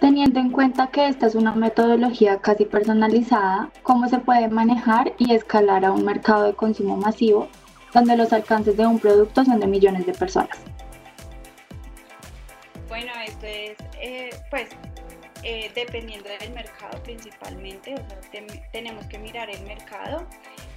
teniendo 0.00 0.40
en 0.40 0.50
cuenta 0.50 0.86
que 0.86 1.06
esta 1.06 1.26
es 1.26 1.34
una 1.34 1.54
metodología 1.54 2.38
casi 2.38 2.64
personalizada, 2.64 3.70
¿cómo 3.82 4.08
se 4.08 4.18
puede 4.18 4.48
manejar 4.48 5.12
y 5.18 5.34
escalar 5.34 5.84
a 5.84 5.92
un 5.92 6.04
mercado 6.04 6.44
de 6.44 6.54
consumo 6.54 6.96
masivo 6.96 7.48
donde 7.92 8.16
los 8.16 8.32
alcances 8.32 8.76
de 8.76 8.86
un 8.86 8.98
producto 8.98 9.44
son 9.44 9.60
de 9.60 9.66
millones 9.66 10.06
de 10.06 10.12
personas? 10.12 10.58
Bueno, 12.88 13.12
esto 13.26 13.46
es, 13.46 13.76
eh, 14.00 14.30
pues, 14.50 14.70
eh, 15.44 15.70
dependiendo 15.74 16.28
del 16.40 16.52
mercado 16.52 17.00
principalmente, 17.02 17.94
o 17.94 17.96
sea, 17.98 18.42
tenemos 18.72 19.06
que 19.06 19.18
mirar 19.18 19.50
el 19.50 19.62
mercado. 19.62 20.26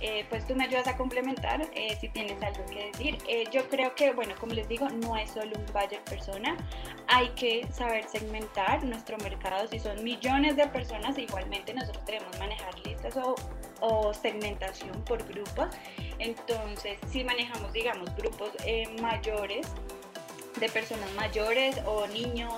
Eh, 0.02 0.26
pues 0.30 0.45
tú 0.47 0.56
me 0.56 0.65
ayudas 0.65 0.88
a 0.88 0.97
complementar 0.97 1.67
si 2.00 2.10
tienes 2.10 2.41
algo 2.41 2.65
que 2.65 2.91
decir. 2.91 3.17
yo 3.52 3.69
creo 3.69 3.93
que, 3.95 4.12
bueno, 4.13 4.34
como 4.39 4.54
les 4.54 4.67
digo, 4.67 4.89
no 4.89 5.15
es 5.15 5.30
solo 5.30 5.52
un 5.56 5.65
buyer 5.74 6.04
persona, 6.04 6.58
hay 7.08 7.30
que 7.30 7.67
saber 7.71 8.06
segmentar 8.08 8.84
nuestro 8.84 9.17
mercado. 9.17 9.67
Si 9.67 9.80
son 9.80 10.04
millones 10.04 10.56
de 10.56 10.67
personas, 10.67 11.17
igualmente 11.17 11.74
nosotros 11.74 12.04
debemos 12.06 12.38
manejar 12.39 12.78
listas 12.80 13.15
o, 13.17 13.36
o 13.80 14.13
segmentación 14.13 15.04
por 15.06 15.24
grupos. 15.28 15.67
Entonces, 16.21 16.97
si 17.10 17.23
manejamos, 17.23 17.73
digamos, 17.73 18.15
grupos 18.15 18.51
mayores, 19.01 19.67
de 20.60 20.69
personas 20.69 21.12
mayores 21.13 21.77
o 21.86 22.07
niños 22.07 22.53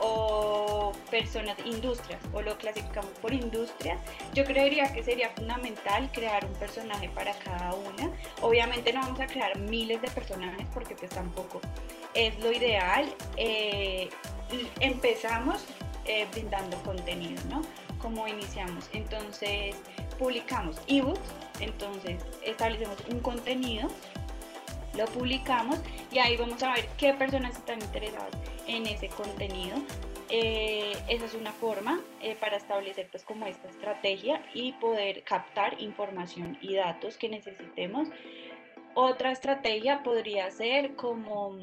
o 0.00 0.92
personas, 1.10 1.56
industrias, 1.64 2.20
o 2.32 2.40
lo 2.40 2.56
clasificamos 2.56 3.10
por 3.20 3.32
industrias, 3.32 4.00
yo 4.32 4.44
creería 4.44 4.92
que 4.92 5.02
sería 5.02 5.30
fundamental 5.30 6.08
crear 6.12 6.44
un 6.44 6.52
personaje 6.52 7.08
para 7.08 7.36
cada 7.40 7.74
una. 7.74 8.12
Obviamente 8.40 8.92
no 8.92 9.00
vamos 9.00 9.18
a 9.18 9.26
crear 9.26 9.58
miles 9.58 10.00
de 10.00 10.08
personajes 10.08 10.66
porque 10.72 10.94
pues 10.94 11.10
tampoco 11.10 11.60
es 12.14 12.38
lo 12.38 12.52
ideal. 12.52 13.12
Eh, 13.36 14.08
empezamos 14.78 15.64
eh, 16.04 16.28
brindando 16.30 16.80
contenido, 16.84 17.42
¿no? 17.48 17.62
Como 18.00 18.28
iniciamos. 18.28 18.88
Entonces 18.92 19.74
publicamos 20.18 20.76
ebooks, 20.86 21.20
entonces 21.60 22.22
establecemos 22.44 22.96
un 23.10 23.20
contenido 23.20 23.88
lo 24.98 25.04
publicamos 25.06 25.80
y 26.10 26.18
ahí 26.18 26.36
vamos 26.36 26.62
a 26.62 26.72
ver 26.74 26.88
qué 26.98 27.14
personas 27.14 27.56
están 27.56 27.80
interesadas 27.80 28.32
en 28.66 28.86
ese 28.86 29.08
contenido. 29.08 29.76
Eh, 30.28 30.92
esa 31.08 31.24
es 31.24 31.34
una 31.34 31.52
forma 31.52 32.00
eh, 32.20 32.36
para 32.38 32.56
establecer 32.56 33.08
pues 33.10 33.24
como 33.24 33.46
esta 33.46 33.68
estrategia 33.68 34.42
y 34.52 34.72
poder 34.72 35.22
captar 35.22 35.80
información 35.80 36.58
y 36.60 36.74
datos 36.74 37.16
que 37.16 37.28
necesitemos. 37.28 38.08
Otra 38.94 39.30
estrategia 39.30 40.02
podría 40.02 40.50
ser 40.50 40.96
como, 40.96 41.56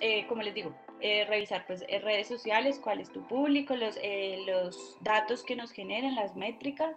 eh, 0.00 0.26
como 0.26 0.42
les 0.42 0.54
digo, 0.54 0.74
revisar 1.00 1.66
pues 1.66 1.80
redes 1.80 2.28
sociales, 2.28 2.78
cuál 2.78 3.00
es 3.00 3.10
tu 3.10 3.26
público, 3.26 3.74
los, 3.74 3.98
los 4.46 4.98
datos 5.00 5.42
que 5.42 5.56
nos 5.56 5.72
generan, 5.72 6.14
las 6.14 6.36
métricas, 6.36 6.94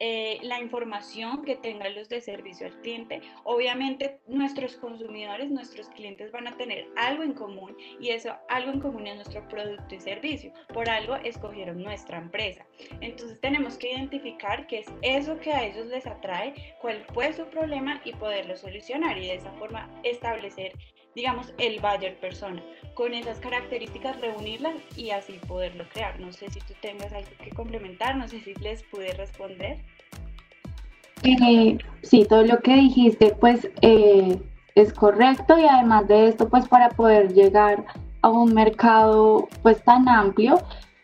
eh, 0.00 0.38
la 0.42 0.60
información 0.60 1.42
que 1.42 1.56
tengan 1.56 1.94
los 1.94 2.08
de 2.08 2.20
servicio 2.20 2.66
al 2.66 2.80
cliente. 2.80 3.20
Obviamente 3.44 4.18
nuestros 4.26 4.76
consumidores, 4.76 5.50
nuestros 5.50 5.88
clientes 5.90 6.32
van 6.32 6.48
a 6.48 6.56
tener 6.56 6.88
algo 6.96 7.22
en 7.22 7.32
común 7.32 7.76
y 8.00 8.10
eso 8.10 8.34
algo 8.48 8.72
en 8.72 8.80
común 8.80 9.06
es 9.06 9.16
nuestro 9.16 9.46
producto 9.48 9.94
y 9.94 10.00
servicio. 10.00 10.52
Por 10.72 10.90
algo 10.90 11.16
escogieron 11.16 11.82
nuestra 11.82 12.18
empresa. 12.18 12.66
Entonces 13.00 13.40
tenemos 13.40 13.76
que 13.76 13.92
identificar 13.92 14.66
qué 14.66 14.80
es 14.80 14.92
eso 15.02 15.38
que 15.38 15.52
a 15.52 15.64
ellos 15.64 15.86
les 15.86 16.06
atrae, 16.06 16.74
cuál 16.80 17.04
fue 17.12 17.32
su 17.32 17.46
problema 17.46 18.00
y 18.04 18.12
poderlo 18.12 18.56
solucionar 18.56 19.16
y 19.18 19.28
de 19.28 19.34
esa 19.34 19.52
forma 19.52 19.88
establecer 20.02 20.72
digamos, 21.14 21.52
el 21.58 21.80
buyer 21.80 22.18
persona. 22.20 22.62
Con 22.94 23.14
esas 23.14 23.38
características 23.38 24.20
reunirlas 24.20 24.74
y 24.96 25.10
así 25.10 25.40
poderlo 25.48 25.84
crear. 25.92 26.20
No 26.20 26.32
sé 26.32 26.50
si 26.50 26.60
tú 26.60 26.74
tengas 26.80 27.12
algo 27.12 27.30
que 27.42 27.50
complementar, 27.50 28.16
no 28.16 28.28
sé 28.28 28.40
si 28.40 28.54
les 28.54 28.82
pude 28.84 29.12
responder. 29.14 29.78
Eh, 31.24 31.78
sí, 32.02 32.26
todo 32.28 32.44
lo 32.44 32.58
que 32.58 32.74
dijiste 32.74 33.34
pues 33.40 33.70
eh, 33.80 34.38
es 34.74 34.92
correcto 34.92 35.58
y 35.58 35.64
además 35.64 36.06
de 36.06 36.28
esto 36.28 36.50
pues 36.50 36.68
para 36.68 36.90
poder 36.90 37.32
llegar 37.32 37.86
a 38.20 38.28
un 38.28 38.52
mercado 38.52 39.48
pues 39.62 39.82
tan 39.84 40.06
amplio 40.06 40.58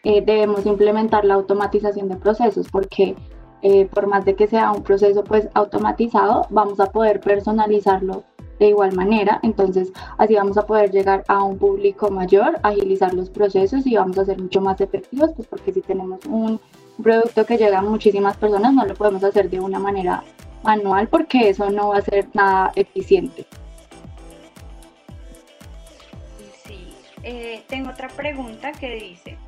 eh, 0.04 0.20
debemos 0.20 0.66
implementar 0.66 1.24
la 1.24 1.34
automatización 1.34 2.08
de 2.08 2.16
procesos 2.16 2.68
porque 2.70 3.16
por 3.92 4.06
más 4.06 4.24
de 4.24 4.34
que 4.34 4.46
sea 4.46 4.72
un 4.72 4.82
proceso 4.82 5.22
pues 5.22 5.46
automatizado 5.52 6.46
vamos 6.48 6.80
a 6.80 6.86
poder 6.86 7.20
personalizarlo 7.20 8.24
de 8.60 8.68
igual 8.68 8.92
manera. 8.92 9.40
Entonces, 9.42 9.92
así 10.18 10.34
vamos 10.36 10.56
a 10.58 10.66
poder 10.66 10.92
llegar 10.92 11.24
a 11.26 11.42
un 11.42 11.58
público 11.58 12.10
mayor, 12.10 12.60
agilizar 12.62 13.12
los 13.14 13.30
procesos 13.30 13.84
y 13.86 13.96
vamos 13.96 14.18
a 14.18 14.26
ser 14.26 14.40
mucho 14.40 14.60
más 14.60 14.80
efectivos, 14.80 15.30
pues 15.34 15.48
porque 15.48 15.72
si 15.72 15.80
tenemos 15.80 16.24
un 16.26 16.60
producto 17.02 17.44
que 17.46 17.56
llega 17.56 17.78
a 17.78 17.82
muchísimas 17.82 18.36
personas, 18.36 18.74
no 18.74 18.84
lo 18.84 18.94
podemos 18.94 19.24
hacer 19.24 19.48
de 19.48 19.58
una 19.58 19.78
manera 19.78 20.22
manual 20.62 21.08
porque 21.08 21.48
eso 21.48 21.70
no 21.70 21.88
va 21.88 21.98
a 21.98 22.02
ser 22.02 22.28
nada 22.34 22.70
eficiente. 22.76 23.46
Sí, 26.62 26.92
eh, 27.22 27.64
tengo 27.66 27.88
otra 27.90 28.08
pregunta 28.08 28.72
que 28.72 28.94
dice, 28.96 29.38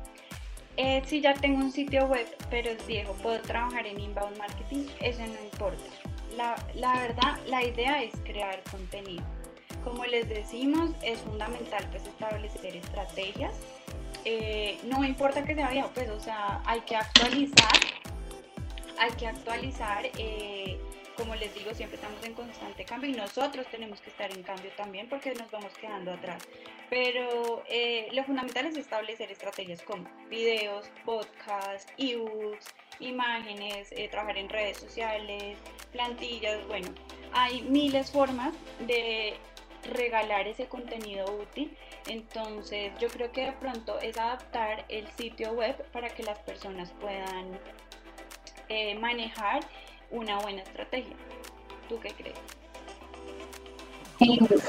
eh, 0.75 1.03
si 1.05 1.21
ya 1.21 1.35
tengo 1.35 1.59
un 1.59 1.71
sitio 1.71 2.07
web 2.07 2.25
pero 2.49 2.71
es 2.71 2.87
viejo, 2.87 3.13
¿puedo 3.21 3.39
trabajar 3.41 3.85
en 3.85 3.99
inbound 3.99 4.35
marketing? 4.39 4.87
Eso 4.99 5.21
no 5.21 5.43
importa 5.51 6.12
la, 6.37 6.55
verdad, 6.99 7.39
la 7.47 7.63
idea 7.63 8.03
es 8.03 8.13
crear 8.23 8.61
contenido. 8.69 9.23
Como 9.83 10.05
les 10.05 10.29
decimos, 10.29 10.91
es 11.01 11.19
fundamental 11.19 11.85
pues 11.91 12.05
establecer 12.07 12.77
estrategias. 12.77 13.53
Eh, 14.25 14.77
no 14.83 15.03
importa 15.03 15.43
que 15.43 15.53
sea 15.55 15.69
viejo, 15.69 15.91
pues, 15.93 16.09
o 16.09 16.19
sea, 16.19 16.61
hay 16.65 16.79
que 16.81 16.95
actualizar, 16.95 17.79
hay 18.97 19.11
que 19.11 19.27
actualizar. 19.27 20.05
Eh, 20.17 20.79
como 21.17 21.35
les 21.35 21.53
digo, 21.53 21.73
siempre 21.73 21.97
estamos 21.97 22.23
en 22.23 22.33
constante 22.33 22.85
cambio 22.85 23.09
y 23.09 23.13
nosotros 23.13 23.67
tenemos 23.69 24.01
que 24.01 24.09
estar 24.09 24.31
en 24.31 24.41
cambio 24.43 24.71
también 24.75 25.07
porque 25.09 25.33
nos 25.33 25.51
vamos 25.51 25.73
quedando 25.77 26.11
atrás. 26.11 26.41
Pero 26.89 27.63
eh, 27.69 28.07
lo 28.13 28.23
fundamental 28.23 28.65
es 28.67 28.77
establecer 28.77 29.31
estrategias 29.31 29.81
como 29.83 30.09
videos, 30.29 30.89
podcasts, 31.05 31.91
ebooks, 31.97 32.65
imágenes, 33.07 33.91
eh, 33.91 34.07
trabajar 34.09 34.37
en 34.37 34.49
redes 34.49 34.77
sociales, 34.77 35.57
plantillas, 35.91 36.65
bueno, 36.67 36.89
hay 37.33 37.61
miles 37.63 38.11
formas 38.11 38.53
de 38.87 39.33
regalar 39.91 40.47
ese 40.47 40.67
contenido 40.67 41.25
útil. 41.41 41.75
Entonces 42.07 42.91
yo 42.99 43.07
creo 43.09 43.31
que 43.31 43.45
de 43.45 43.51
pronto 43.53 43.99
es 43.99 44.17
adaptar 44.17 44.85
el 44.89 45.07
sitio 45.11 45.53
web 45.53 45.75
para 45.91 46.09
que 46.09 46.23
las 46.23 46.39
personas 46.39 46.91
puedan 46.99 47.59
eh, 48.69 48.95
manejar 48.95 49.61
una 50.11 50.39
buena 50.39 50.61
estrategia. 50.61 51.15
¿Tú 51.89 51.99
qué 51.99 52.11
crees? 52.11 52.39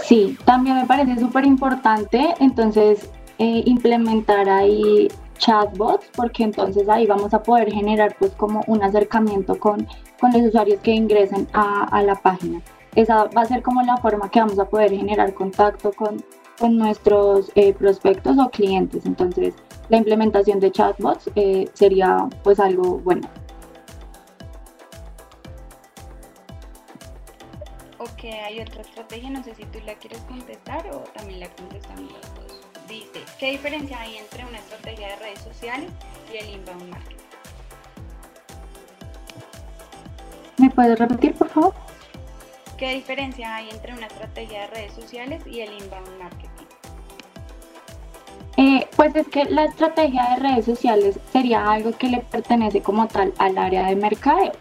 Sí, 0.03 0.37
también 0.45 0.77
me 0.77 0.87
parece 0.87 1.19
súper 1.21 1.45
importante 1.45 2.35
entonces 2.41 3.09
eh, 3.39 3.63
implementar 3.67 4.49
ahí 4.49 5.09
chatbots, 5.45 6.07
porque 6.17 6.43
entonces 6.43 6.89
ahí 6.89 7.07
vamos 7.07 7.35
a 7.35 7.43
poder 7.43 7.71
generar 7.71 8.17
pues 8.19 8.33
como 8.33 8.63
un 8.67 8.83
acercamiento 8.83 9.59
con, 9.59 9.87
con 10.19 10.33
los 10.33 10.43
usuarios 10.43 10.81
que 10.81 10.93
ingresen 10.93 11.47
a, 11.53 12.03
la 12.03 12.15
página. 12.15 12.63
Esa 12.95 13.25
va 13.25 13.43
a 13.43 13.45
ser 13.45 13.63
como 13.63 13.83
la 13.83 13.97
forma 13.99 14.31
que 14.31 14.41
vamos 14.41 14.59
a 14.59 14.65
poder 14.65 14.91
generar 14.93 15.35
contacto 15.35 15.93
con, 15.93 16.25
con 16.59 16.79
nuestros 16.79 17.53
eh, 17.57 17.75
prospectos 17.75 18.39
o 18.39 18.49
clientes. 18.49 19.05
Entonces 19.05 19.55
la 19.91 19.99
implementación 19.99 20.61
de 20.61 20.73
chatbots 20.73 21.31
eh, 21.35 21.69
sería 21.75 22.27
pues 22.43 22.59
algo 22.59 22.99
bueno. 22.99 23.29
Ok, 27.99 28.25
hay 28.25 28.61
otra 28.61 28.81
estrategia, 28.81 29.31
no 29.31 29.43
sé 29.43 29.55
si 29.55 29.65
tú 29.67 29.79
la 29.85 29.95
quieres 29.95 30.21
contestar 30.23 30.87
o 30.91 31.01
también 31.15 31.41
la 31.41 31.49
contestamos 31.51 32.13
los. 32.13 32.64
Dice, 32.89 33.25
¿qué 33.39 33.53
diferencia 33.53 33.99
hay 33.99 34.19
entre 34.19 34.45
una 34.45 34.59
estrategia 34.59 35.09
de 35.09 35.17
redes 35.17 35.41
sociales 35.41 35.91
y 36.33 36.37
el 36.37 36.51
inbound 36.51 36.91
marketing? 36.91 37.17
¿Me 40.59 40.71
puedes 40.71 40.99
repetir, 40.99 41.35
por 41.35 41.49
favor? 41.49 41.75
¿Qué 42.77 42.95
diferencia 42.95 43.55
hay 43.55 43.71
entre 43.71 43.95
una 43.95 44.07
estrategia 44.07 44.63
de 44.63 44.67
redes 44.67 44.93
sociales 44.93 45.43
y 45.47 45.61
el 45.61 45.73
inbound 45.73 46.19
marketing? 46.19 46.67
Eh, 48.57 48.87
pues 48.95 49.17
es 49.17 49.27
que 49.29 49.47
la 49.47 49.65
estrategia 49.65 50.23
de 50.31 50.37
redes 50.37 50.65
sociales 50.67 51.19
sería 51.33 51.71
algo 51.71 51.93
que 51.93 52.09
le 52.09 52.19
pertenece 52.19 52.83
como 52.83 53.09
tal 53.09 53.33
al 53.39 53.59
área 53.59 53.87
de 53.87 53.97
mercadeo. 53.97 54.53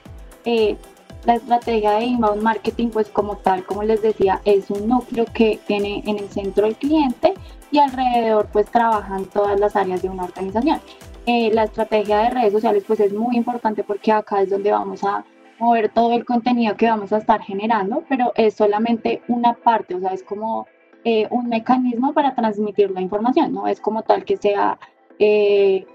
Eh, 0.45 0.78
la 1.26 1.36
estrategia 1.36 1.91
de 1.93 2.05
inbound 2.05 2.41
marketing, 2.41 2.89
pues 2.89 3.09
como 3.09 3.38
tal, 3.38 3.65
como 3.65 3.84
les 3.84 4.01
decía, 4.01 4.41
es 4.45 4.69
un 4.69 4.88
núcleo 4.88 5.26
que 5.34 5.59
tiene 5.67 6.03
en 6.05 6.19
el 6.19 6.30
centro 6.30 6.65
el 6.65 6.76
cliente 6.76 7.34
y 7.71 7.80
alrededor 7.80 8.47
pues 8.51 8.69
trabajan 8.69 9.26
todas 9.26 9.59
las 9.59 9.76
áreas 9.76 10.01
de 10.01 10.09
una 10.09 10.26
organización. 10.26 10.82
Eh, 11.26 11.51
la 11.53 11.63
estrategia 11.63 12.17
de 12.19 12.30
redes 12.32 12.53
sociales 12.53 12.84
pues 12.86 12.99
es 12.99 13.13
muy 13.13 13.38
importante 13.38 13.84
porque 13.84 14.11
acá 14.11 14.41
es 14.41 14.49
donde 14.49 14.71
vamos 14.71 15.03
a 15.03 15.24
mover 15.59 15.89
todo 15.89 16.13
el 16.13 16.26
contenido 16.26 16.76
que 16.76 16.89
vamos 16.89 17.13
a 17.13 17.17
estar 17.17 17.41
generando, 17.41 18.03
pero 18.09 18.34
es 18.36 18.55
solamente 18.55 19.21
una 19.30 19.53
parte, 19.53 19.95
o 19.95 19.99
sea, 20.01 20.11
es 20.11 20.24
como 20.24 20.67
eh, 21.05 21.28
un 21.32 21.47
mecanismo 21.47 22.13
para 22.13 22.36
transmitir 22.36 22.91
la 22.91 23.01
información, 23.01 23.53
no 23.53 23.67
es 23.67 23.80
como 23.80 24.03
tal 24.03 24.26
que 24.26 24.36
sea 24.36 24.78
eh, 25.19 25.86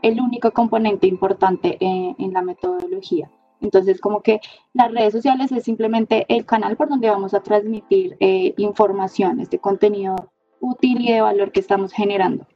el 0.00 0.20
único 0.20 0.52
componente 0.52 1.06
importante 1.06 1.76
en 1.80 2.32
la 2.32 2.40
metodología. 2.40 3.28
Entonces, 3.60 4.00
como 4.00 4.22
que 4.22 4.40
las 4.72 4.90
redes 4.92 5.12
sociales 5.12 5.52
es 5.52 5.64
simplemente 5.64 6.24
el 6.28 6.46
canal 6.46 6.76
por 6.76 6.88
donde 6.88 7.10
vamos 7.10 7.34
a 7.34 7.42
transmitir 7.42 8.16
eh, 8.20 8.54
información, 8.56 9.40
este 9.40 9.58
contenido 9.58 10.16
útil 10.60 11.00
y 11.00 11.12
de 11.12 11.20
valor 11.20 11.52
que 11.52 11.60
estamos 11.60 11.92
generando. 11.92 12.46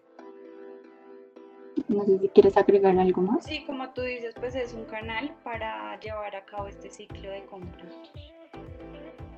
No 1.88 2.04
sé 2.04 2.18
si 2.18 2.28
quieres 2.28 2.56
agregar 2.56 2.96
algo 2.98 3.22
más. 3.22 3.44
Sí, 3.44 3.64
como 3.66 3.90
tú 3.90 4.02
dices, 4.02 4.34
pues 4.38 4.54
es 4.54 4.72
un 4.72 4.84
canal 4.84 5.34
para 5.42 5.98
llevar 6.00 6.36
a 6.36 6.44
cabo 6.44 6.68
este 6.68 6.90
ciclo 6.90 7.30
de 7.30 7.44
compra. 7.46 7.84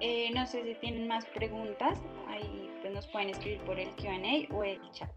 Eh, 0.00 0.30
no 0.34 0.46
sé 0.46 0.62
si 0.62 0.74
tienen 0.74 1.08
más 1.08 1.24
preguntas, 1.26 1.98
ahí 2.28 2.70
pues 2.82 2.92
nos 2.92 3.06
pueden 3.08 3.30
escribir 3.30 3.60
por 3.60 3.80
el 3.80 3.88
QA 3.96 4.54
o 4.54 4.62
el 4.62 4.78
chat. 4.92 5.10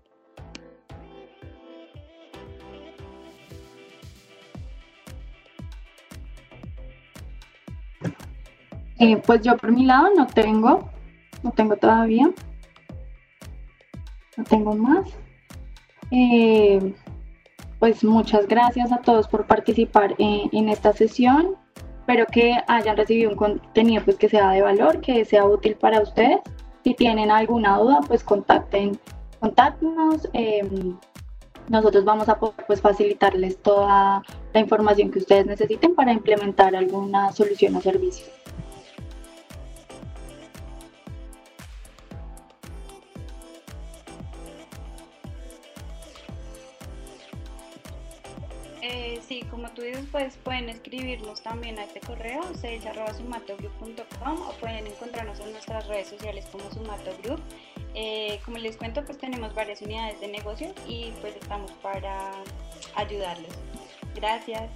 Eh, 9.00 9.18
pues 9.26 9.41
yo 9.41 9.56
por 9.58 9.72
mi 9.72 9.86
lado 9.86 10.10
no 10.16 10.28
tengo, 10.28 10.89
no 11.41 11.52
tengo 11.52 11.78
todavía, 11.78 12.30
no 14.36 14.43
tengo 14.43 14.76
más. 14.76 15.10
Eh, 16.12 16.93
pues 17.80 18.04
muchas 18.04 18.45
gracias 18.47 18.91
a 18.91 18.97
todos 18.97 19.28
por 19.28 19.45
participar 19.47 20.16
en, 20.18 20.68
esta 20.68 20.91
sesión. 20.91 21.56
Espero 22.02 22.26
que 22.26 22.58
hayan 22.68 22.97
recibido 22.97 23.30
un 23.30 23.38
contenido 23.38 24.04
pues, 24.04 24.18
que 24.18 24.28
sea 24.28 24.52
de 24.52 24.62
valor, 24.62 25.00
que 25.00 25.24
sea 25.24 25.45
útil 25.45 25.76
para 25.76 26.02
ustedes. 26.02 26.39
Si 26.84 26.93
tienen 26.93 27.32
alguna 27.32 27.78
duda, 27.78 28.02
pues 28.06 28.24
contacten, 28.24 29.00
contáctenos. 29.39 30.28
Em, 30.34 30.97
nosotros 31.70 32.04
vamos 32.04 32.28
a 32.28 32.38
pues, 32.38 32.82
facilitarles 32.82 33.62
toda 33.62 34.24
la 34.54 34.60
información 34.60 35.12
que 35.12 35.20
ustedes 35.20 35.45
necesiten 35.45 35.95
para 35.95 36.12
implementar 36.12 36.76
alguna 36.76 37.32
solución 37.32 37.76
o 37.76 37.82
servicio. 37.82 38.26
Pues 50.12 50.38
pueden 50.38 50.70
escribirnos 50.70 51.42
también 51.42 51.80
a 51.80 51.84
este 51.84 52.00
correo, 52.00 52.42
sales.sumatogroup.com 52.56 54.42
o 54.42 54.52
pueden 54.60 54.88
encontrarnos 54.88 55.40
en 55.40 55.52
nuestras 55.52 55.88
redes 55.88 56.08
sociales 56.08 56.46
como 56.52 56.70
Sumato 56.72 57.12
Group. 57.24 57.42
Eh, 57.96 58.40
como 58.46 58.58
les 58.58 58.78
cuento, 58.78 59.04
pues 59.04 59.18
tenemos 59.18 59.54
varias 59.54 59.82
unidades 59.82 60.20
de 60.20 60.28
negocio 60.28 60.74
y 60.88 61.12
pues 61.22 61.36
estamos 61.36 61.72
para 61.82 62.32
ayudarlos. 62.96 63.54
Gracias. 64.16 64.70